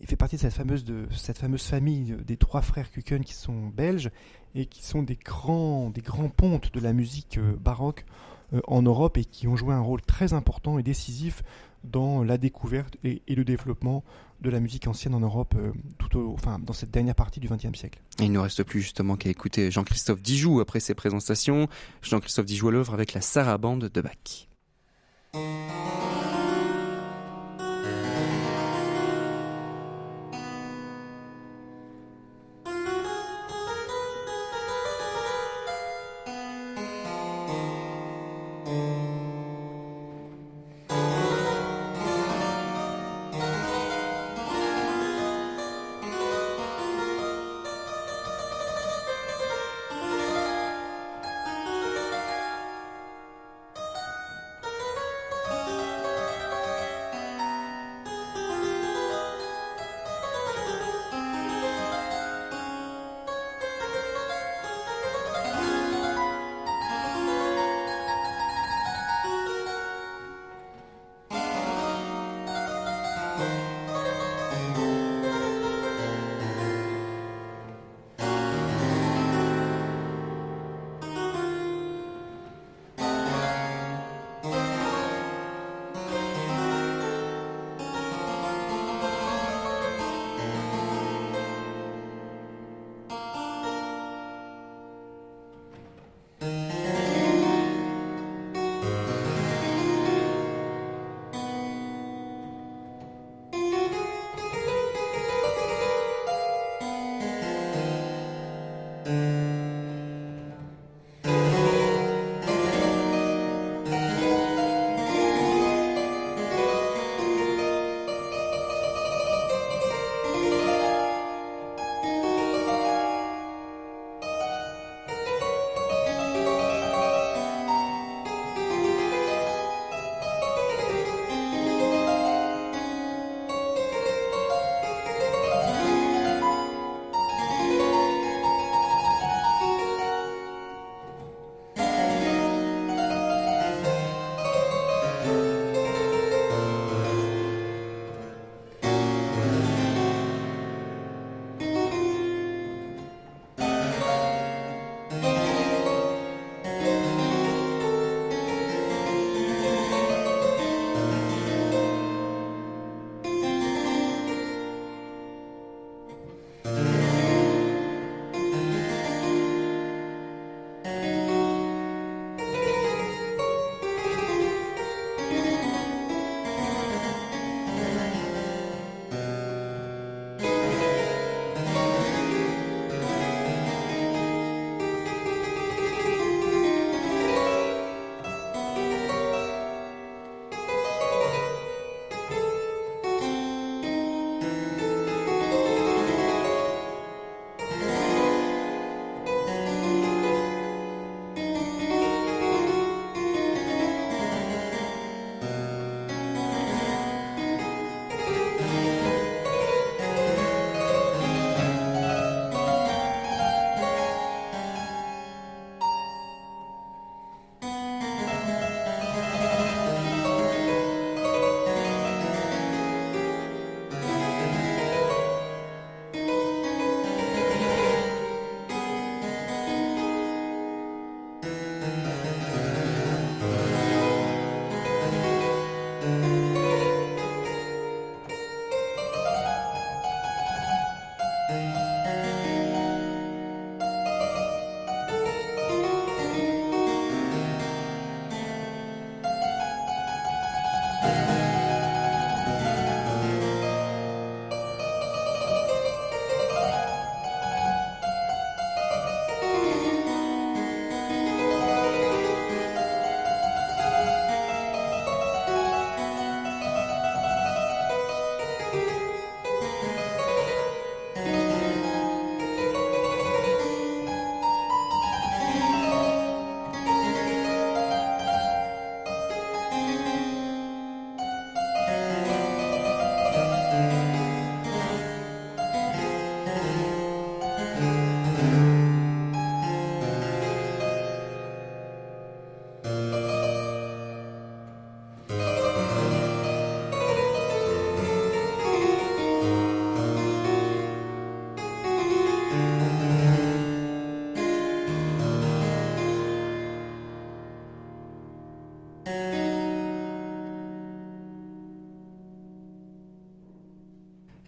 il 0.00 0.08
fait 0.08 0.16
partie 0.16 0.36
de 0.36 0.40
cette 0.40 0.52
fameuse, 0.52 0.84
de 0.84 1.06
cette 1.10 1.38
fameuse 1.38 1.64
famille 1.64 2.16
des 2.26 2.36
trois 2.36 2.60
frères 2.60 2.90
Kuken 2.90 3.24
qui 3.24 3.34
sont 3.34 3.68
belges 3.68 4.10
et 4.54 4.66
qui 4.66 4.84
sont 4.84 5.02
des 5.02 5.16
grands, 5.16 5.90
des 5.90 6.00
grands 6.00 6.28
pontes 6.28 6.74
de 6.74 6.80
la 6.80 6.92
musique 6.92 7.38
euh, 7.38 7.56
baroque 7.58 8.04
euh, 8.52 8.60
en 8.66 8.82
Europe 8.82 9.16
et 9.16 9.24
qui 9.24 9.46
ont 9.46 9.56
joué 9.56 9.72
un 9.74 9.80
rôle 9.80 10.02
très 10.02 10.32
important 10.32 10.78
et 10.78 10.82
décisif 10.82 11.42
dans 11.84 12.22
la 12.22 12.38
découverte 12.38 12.96
et, 13.04 13.22
le 13.28 13.44
développement 13.44 14.04
de 14.40 14.50
la 14.50 14.60
musique 14.60 14.86
ancienne 14.86 15.14
en 15.14 15.20
Europe 15.20 15.54
euh, 15.56 15.72
tout 15.98 16.18
au, 16.18 16.32
enfin, 16.32 16.58
dans 16.58 16.72
cette 16.72 16.90
dernière 16.90 17.14
partie 17.14 17.40
du 17.40 17.48
XXe 17.48 17.78
siècle. 17.78 18.00
Il 18.18 18.32
ne 18.32 18.38
reste 18.38 18.64
plus 18.64 18.80
justement 18.80 19.16
qu'à 19.16 19.30
écouter 19.30 19.70
Jean-Christophe 19.70 20.20
Dijoux 20.20 20.60
après 20.60 20.80
ses 20.80 20.94
présentations. 20.94 21.68
Jean-Christophe 22.02 22.46
Dijoux 22.46 22.68
à 22.68 22.72
l'œuvre 22.72 22.94
avec 22.94 23.12
la 23.14 23.20
Sarabande 23.20 23.88
de 23.92 24.00
Bach. 24.00 24.48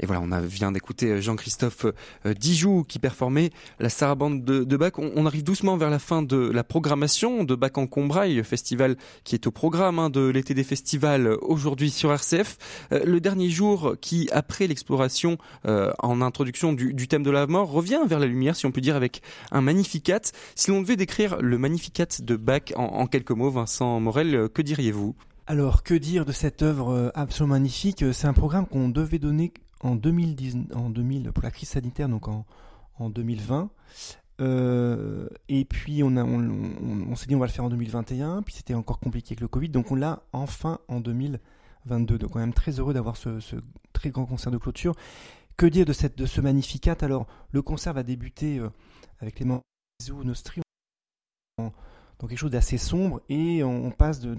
Et 0.04 0.06
voilà, 0.06 0.20
on 0.20 0.40
vient 0.46 0.70
d'écouter 0.70 1.12
euh, 1.12 1.20
Jean-Christophe 1.22 1.86
euh, 2.26 2.34
Dijoux 2.34 2.84
qui 2.86 2.98
performait 2.98 3.48
la 3.80 3.88
sarabande 3.88 4.44
de, 4.44 4.76
Bach. 4.76 4.92
On, 4.98 5.24
arrive 5.24 5.42
doucement 5.42 5.78
vers 5.78 5.88
la 5.88 5.98
fin 5.98 6.20
de 6.20 6.36
la 6.36 6.62
programmation 6.62 7.42
de 7.42 7.54
Bach 7.54 7.70
en 7.76 7.86
Combraille, 7.86 8.44
festival 8.44 8.96
qui 9.24 9.34
est 9.34 9.46
au 9.46 9.50
programme 9.50 9.98
hein, 9.98 10.10
de 10.10 10.28
l'été 10.28 10.52
des 10.52 10.62
festivals 10.62 11.26
euh, 11.26 11.38
aujourd'hui 11.40 11.88
sur 11.88 12.12
RCF. 12.12 12.58
le 12.90 13.18
dernier 13.18 13.48
jour 13.48 13.94
qui, 13.98 14.28
après 14.30 14.66
l'exploration 14.66 15.38
en 15.64 16.20
introduction 16.20 16.74
du, 16.74 17.08
thème 17.08 17.22
de 17.22 17.30
la 17.30 17.46
mort, 17.46 17.70
revient 17.70 18.00
vers 18.06 18.18
la 18.18 18.26
lumière, 18.26 18.56
si 18.56 18.66
on 18.66 18.72
peut 18.72 18.82
dire, 18.82 18.96
avec 18.96 19.22
un 19.52 19.62
magnificat. 19.62 20.20
Si 20.54 20.70
l'on 20.70 20.82
devait 20.82 20.96
décrire 20.96 21.40
le 21.40 21.56
magnificat 21.56 22.06
de 22.20 22.36
Bach 22.36 22.74
en 22.76 23.06
quelques 23.06 23.30
mots, 23.30 23.50
Vincent 23.50 24.00
Morel, 24.00 24.50
que 24.52 24.60
diriez-vous? 24.60 25.14
Alors, 25.46 25.82
que 25.82 25.94
dire 25.94 26.26
de 26.26 26.32
cette 26.32 26.62
œuvre 26.62 27.10
absolument 27.14 27.54
magnifique? 27.54 28.04
C'est 28.12 28.26
un 28.26 28.32
programme 28.32 28.66
qu'on 28.66 28.88
devait 28.88 29.18
donner 29.18 29.52
en 29.80 29.96
2010, 29.96 30.56
en 30.74 30.90
2000 30.90 31.32
pour 31.32 31.42
la 31.42 31.50
crise 31.50 31.68
sanitaire, 31.68 32.08
donc 32.08 32.28
en, 32.28 32.44
en 32.98 33.10
2020. 33.10 33.70
Euh, 34.40 35.28
et 35.48 35.64
puis 35.64 36.02
on, 36.02 36.16
a, 36.16 36.24
on, 36.24 37.14
s'est 37.14 37.26
dit 37.26 37.36
on 37.36 37.38
va 37.38 37.46
le 37.46 37.52
faire 37.52 37.64
en 37.64 37.68
2021, 37.68 38.42
puis 38.42 38.54
c'était 38.54 38.74
encore 38.74 38.98
compliqué 38.98 39.32
avec 39.32 39.40
le 39.40 39.48
Covid, 39.48 39.68
donc 39.68 39.92
on 39.92 39.94
l'a 39.94 40.22
enfin 40.32 40.80
en 40.88 41.00
2022. 41.00 42.18
Donc 42.18 42.34
on 42.34 42.38
est 42.38 42.42
même 42.42 42.52
très 42.52 42.72
heureux 42.72 42.94
d'avoir 42.94 43.16
ce, 43.16 43.38
très 43.92 44.10
grand 44.10 44.26
concert 44.26 44.50
de 44.50 44.58
clôture. 44.58 44.94
Que 45.56 45.66
dire 45.66 45.86
de, 45.86 45.92
cette, 45.92 46.18
de 46.18 46.26
ce 46.26 46.40
magnificat? 46.40 46.96
Alors 47.02 47.26
le 47.52 47.62
concert 47.62 47.92
va 47.92 48.02
débuter 48.02 48.58
euh, 48.58 48.70
avec 49.20 49.38
les 49.38 49.44
membres 49.44 49.62
Nostri 50.24 50.63
donc 52.18 52.30
quelque 52.30 52.38
chose 52.38 52.50
d'assez 52.50 52.78
sombre 52.78 53.20
et 53.28 53.62
on, 53.64 53.90
passe 53.90 54.20
de, 54.20 54.34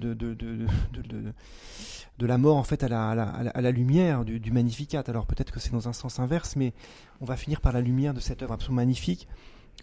la 2.20 2.38
mort 2.38 2.56
en 2.56 2.62
fait 2.62 2.82
à 2.82 2.88
la, 2.88 3.70
lumière 3.70 4.24
du, 4.24 4.50
Magnificat. 4.50 5.04
Alors 5.06 5.26
peut-être 5.26 5.52
que 5.52 5.60
c'est 5.60 5.72
dans 5.72 5.88
un 5.88 5.92
sens 5.92 6.18
inverse, 6.18 6.56
mais 6.56 6.72
on 7.20 7.24
va 7.24 7.36
finir 7.36 7.60
par 7.60 7.72
la 7.72 7.80
lumière 7.80 8.14
de 8.14 8.20
cette 8.20 8.42
œuvre 8.42 8.54
absolument 8.54 8.82
magnifique, 8.82 9.28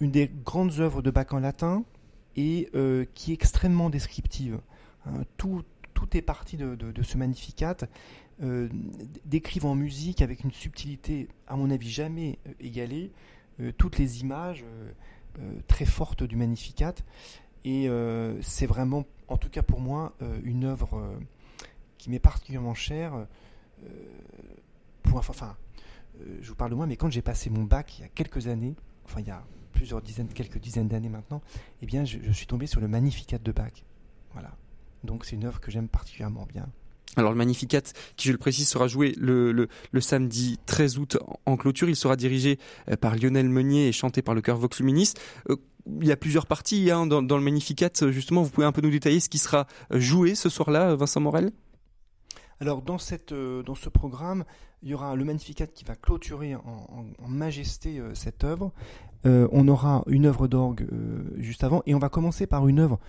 une 0.01 0.11
des 0.11 0.27
grandes 0.27 0.79
œuvres 0.79 1.01
de 1.01 1.11
Bach 1.11 1.27
en 1.31 1.39
latin 1.39 1.83
et 2.35 2.69
euh, 2.75 3.05
qui 3.13 3.31
est 3.31 3.35
extrêmement 3.35 3.89
descriptive. 3.89 4.59
Hein. 5.05 5.23
tout, 5.37 5.63
est 6.13 6.21
parti 6.21 6.57
de, 6.57 7.01
ce 7.01 7.17
Magnificat, 7.17 7.77
euh, 8.41 8.67
décrivant 9.25 9.71
en 9.71 9.75
musique 9.75 10.21
avec 10.21 10.43
une 10.43 10.51
subtilité, 10.51 11.27
à 11.47 11.55
mon 11.55 11.69
avis, 11.69 11.89
jamais 11.89 12.39
euh, 12.47 12.51
égalée, 12.59 13.11
euh, 13.59 13.71
toutes 13.77 13.97
les 13.97 14.21
images 14.21 14.65
très 15.67 15.85
fortes 15.85 16.23
du 16.23 16.35
Magnificat. 16.35 16.93
Et 17.65 17.87
euh, 17.87 18.41
c'est 18.41 18.65
vraiment, 18.65 19.05
en 19.27 19.37
tout 19.37 19.49
cas 19.49 19.61
pour 19.61 19.79
moi, 19.79 20.13
euh, 20.21 20.39
une 20.43 20.65
œuvre 20.65 20.97
euh, 20.97 21.15
qui 21.97 22.09
m'est 22.09 22.19
particulièrement 22.19 22.73
chère. 22.73 23.13
enfin, 25.15 25.55
je 26.41 26.47
vous 26.47 26.55
parle 26.55 26.71
de 26.71 26.75
moi, 26.75 26.85
mais 26.85 26.97
quand 26.97 27.09
j'ai 27.09 27.21
passé 27.21 27.49
mon 27.49 27.63
bac 27.63 27.97
il 27.97 28.01
y 28.01 28.05
a 28.05 28.09
quelques 28.09 28.47
années, 28.47 28.75
enfin 29.05 29.21
il 29.21 29.27
y 29.27 29.31
a 29.31 29.43
plusieurs 29.71 30.01
dizaines, 30.01 30.27
quelques 30.27 30.59
dizaines 30.59 30.87
d'années 30.87 31.09
maintenant, 31.09 31.41
eh 31.81 31.85
bien 31.85 32.03
je, 32.05 32.31
suis 32.31 32.47
tombé 32.47 32.67
sur 32.67 32.81
le 32.81 32.87
Magnificat 32.87 33.37
de 33.37 33.51
Bach. 33.51 33.83
Voilà. 34.33 34.51
Donc 35.03 35.25
c'est 35.25 35.35
une 35.35 35.45
œuvre 35.45 35.61
que 35.61 35.71
j'aime 35.71 35.87
particulièrement 35.87 36.45
bien. 36.45 36.67
Alors 37.15 37.31
le 37.31 37.37
Magnificat, 37.37 37.81
qui 38.17 38.27
je 38.27 38.31
le 38.31 38.39
précise, 38.39 38.67
sera 38.67 38.87
joué 38.87 39.13
le, 39.17 39.51
le, 39.51 40.01
samedi 40.01 40.59
13 40.65 40.97
août 40.97 41.17
en 41.45 41.57
clôture. 41.57 41.87
Il 41.87 41.95
sera 41.95 42.15
dirigé 42.15 42.57
par 43.01 43.15
Lionel 43.15 43.49
Meunier 43.49 43.87
et 43.87 43.91
chanté 43.91 44.23
par 44.23 44.33
le 44.33 44.41
chœur 44.41 44.57
Vox 44.57 44.79
Luminis 44.79 45.13
il 46.01 46.07
y 46.07 46.11
a 46.11 46.17
plusieurs 46.17 46.45
parties 46.45 46.91
hein, 46.91 47.05
dans, 47.05 47.21
le 47.21 47.43
Magnificat. 47.43 47.89
Justement, 48.09 48.43
vous 48.43 48.49
pouvez 48.49 48.65
un 48.65 48.71
peu 48.71 48.81
nous 48.81 48.89
détailler 48.89 49.19
ce 49.19 49.29
qui 49.29 49.37
sera 49.37 49.67
joué 49.91 50.35
ce 50.35 50.49
soir-là, 50.49 50.95
Vincent 50.95 51.19
Morel? 51.19 51.51
Alors 52.63 52.81
euh, 53.31 53.63
dans 53.63 53.75
ce 53.75 53.89
programme, 53.89 54.45
il 54.83 54.89
y 54.89 54.93
aura 54.93 55.15
le 55.15 55.25
Magnificat 55.25 55.67
qui 55.67 55.83
va 55.83 55.95
clôturer 55.95 56.55
en, 56.55 57.27
majesté 57.27 57.99
euh, 57.99 58.13
cette 58.13 58.45
œuvre. 58.45 58.71
Euh, 59.25 59.49
on 59.51 59.67
aura 59.67 60.03
une 60.07 60.25
œuvre 60.25 60.47
d'orgue 60.47 60.87
juste 61.37 61.65
avant 61.65 61.81
et 61.85 61.93
on 61.93 61.99
va 61.99 62.07
commencer 62.07 62.47
par 62.47 62.67
une 62.69 62.79
œuvre, 62.79 62.99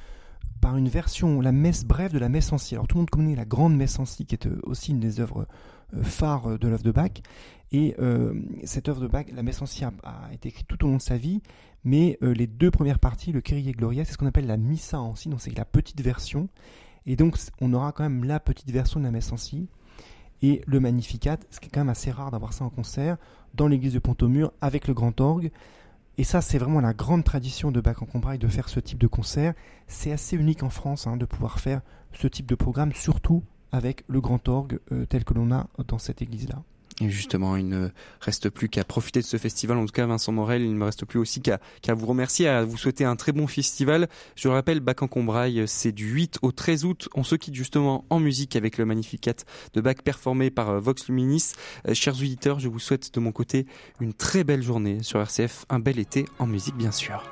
par 0.61 0.77
une 0.77 0.89
version, 0.89 1.41
la 1.41 1.53
messe 1.53 1.85
brève 1.85 2.13
de 2.13 2.19
la 2.19 2.29
messe 2.29 2.53
ancienne. 2.53 2.79
Alors 2.79 2.89
tout 2.89 2.97
le 2.97 3.03
monde 3.03 3.11
connaît 3.11 3.37
la 3.37 3.45
grande 3.45 3.77
messe 3.77 3.99
ancienne 4.01 4.27
qui 4.27 4.35
est 4.35 4.49
aussi 4.65 4.91
une 4.91 5.01
des 5.01 5.21
œuvres 5.21 5.47
phares 6.03 6.59
de 6.59 6.69
l'œuvre 6.69 6.83
de 6.83 6.91
Bach. 6.91 7.13
Et 7.71 7.97
cette 8.65 8.89
œuvre 8.89 9.01
de 9.01 9.09
Bach, 9.09 9.27
la 9.33 9.43
messe 9.43 9.63
ancienne, 9.63 9.95
a 10.05 10.33
été 10.33 10.49
écrite 10.49 10.67
tout 10.67 10.85
au 10.85 10.89
long 10.89 10.97
de 10.97 11.03
sa 11.03 11.17
vie, 11.17 11.43
mais 11.85 12.19
euh, 12.23 12.33
les 12.33 12.47
deux 12.47 12.71
premières 12.71 12.99
parties, 12.99 13.33
le 13.33 13.41
Kyrie 13.41 13.73
Gloria, 13.73 14.05
c'est 14.05 14.13
ce 14.13 14.19
qu'on 14.19 14.27
appelle 14.27 14.47
la 14.47 14.57
Missa 14.57 15.01
en 15.01 15.15
si, 15.15 15.29
donc 15.29 15.41
c'est 15.41 15.57
la 15.57 15.65
petite 15.65 16.01
version. 16.01 16.49
Et 17.07 17.17
donc 17.17 17.37
on 17.61 17.73
aura 17.75 17.93
quand 17.93 18.03
même 18.03 18.25
la 18.25 18.41
petite 18.41 18.71
version 18.71 19.01
de 19.01 19.05
la 19.05 19.11
messe 19.11 19.33
en 19.33 19.37
si. 19.37 19.69
Et 20.43 20.63
le 20.67 20.81
Magnificat, 20.81 21.39
ce 21.51 21.61
qui 21.61 21.67
est 21.67 21.71
quand 21.71 21.81
même 21.81 21.89
assez 21.91 22.11
rare 22.11 22.31
d'avoir 22.31 22.53
ça 22.53 22.65
en 22.65 22.71
concert, 22.71 23.17
dans 23.55 23.69
l'église 23.69 23.95
de 23.95 23.99
Pont-au-Mur, 23.99 24.53
avec 24.61 24.89
le 24.89 24.95
grand 24.95 25.19
orgue. 25.21 25.51
Et 26.17 26.25
ça, 26.25 26.41
c'est 26.41 26.59
vraiment 26.59 26.81
la 26.81 26.95
grande 26.95 27.25
tradition 27.25 27.73
de 27.73 27.81
Bach 27.81 27.97
en 28.01 28.07
Combraille 28.07 28.39
de 28.39 28.49
faire 28.49 28.69
ce 28.69 28.79
type 28.81 28.99
de 28.99 29.07
concert. 29.07 29.55
C'est 29.87 30.13
assez 30.13 30.37
unique 30.37 30.63
en 30.63 30.71
France 30.71 31.07
hein, 31.07 31.17
de 31.17 31.25
pouvoir 31.25 31.61
faire 31.61 31.81
ce 32.13 32.29
type 32.29 32.47
de 32.47 32.55
programme, 32.55 32.93
surtout 32.93 33.43
avec 33.73 34.05
le 34.07 34.21
grand 34.21 34.49
orgue 34.49 34.79
euh, 34.93 35.07
tel 35.07 35.25
que 35.25 35.35
l'on 35.35 35.51
a 35.51 35.67
dans 35.89 35.99
cette 35.99 36.23
église-là. 36.23 36.63
Et 37.01 37.11
justement, 37.11 37.57
il 37.57 37.69
ne 37.69 37.89
reste 38.21 38.51
plus 38.51 38.69
qu'à 38.69 38.85
profiter 38.85 39.21
de 39.21 39.25
ce 39.25 39.37
festival. 39.37 39.79
En 39.79 39.87
tout 39.87 39.93
cas, 39.93 40.07
Vincent 40.07 40.31
Morel, 40.31 40.63
il 40.63 40.73
ne 40.73 40.79
me 40.79 40.85
reste 40.85 41.05
plus 41.05 41.19
aussi 41.19 41.41
qu'à 41.41 41.59
vous 41.95 42.07
remercier, 42.07 42.47
à 42.47 42.65
vous 42.65 42.77
souhaiter 42.77 43.05
un 43.05 43.17
très 43.17 43.33
bon 43.33 43.47
festival. 43.49 44.09
Je 44.37 44.49
le 44.49 44.55
rappelle, 44.55 44.81
Bac 44.81 45.03
en 45.03 45.09
Combraille, 45.09 45.65
c'est 45.67 45.93
du 45.93 46.09
8 46.09 46.39
au 46.43 46.53
13 46.53 46.85
août. 46.85 47.09
On 47.15 47.25
se 47.25 47.35
quitte 47.35 47.55
justement 47.55 48.05
en 48.11 48.21
musique 48.21 48.55
avec 48.55 48.79
le 48.79 48.85
Magnificat 48.85 49.35
de 49.75 49.81
Bac 49.81 50.03
performé 50.03 50.51
par 50.51 50.71
euh, 50.71 50.81
Vox 50.81 51.09
Luminis. 51.09 51.53
Euh, 51.89 51.95
chers 51.95 52.15
auditeurs, 52.15 52.61
je 52.61 52.69
vous 52.69 52.79
souhaite 52.79 53.13
de 53.13 53.21
mon 53.21 53.33
côté 53.33 53.67
une 54.01 54.15
très 54.15 54.45
belle 54.45 54.63
journée 54.63 55.03
sur 55.03 55.21
RCF, 55.21 55.67
un 55.71 55.81
bel 55.81 55.99
été 55.99 56.27
en 56.39 56.47
musique 56.47 56.77
bien 56.77 56.93
sûr. 56.93 57.25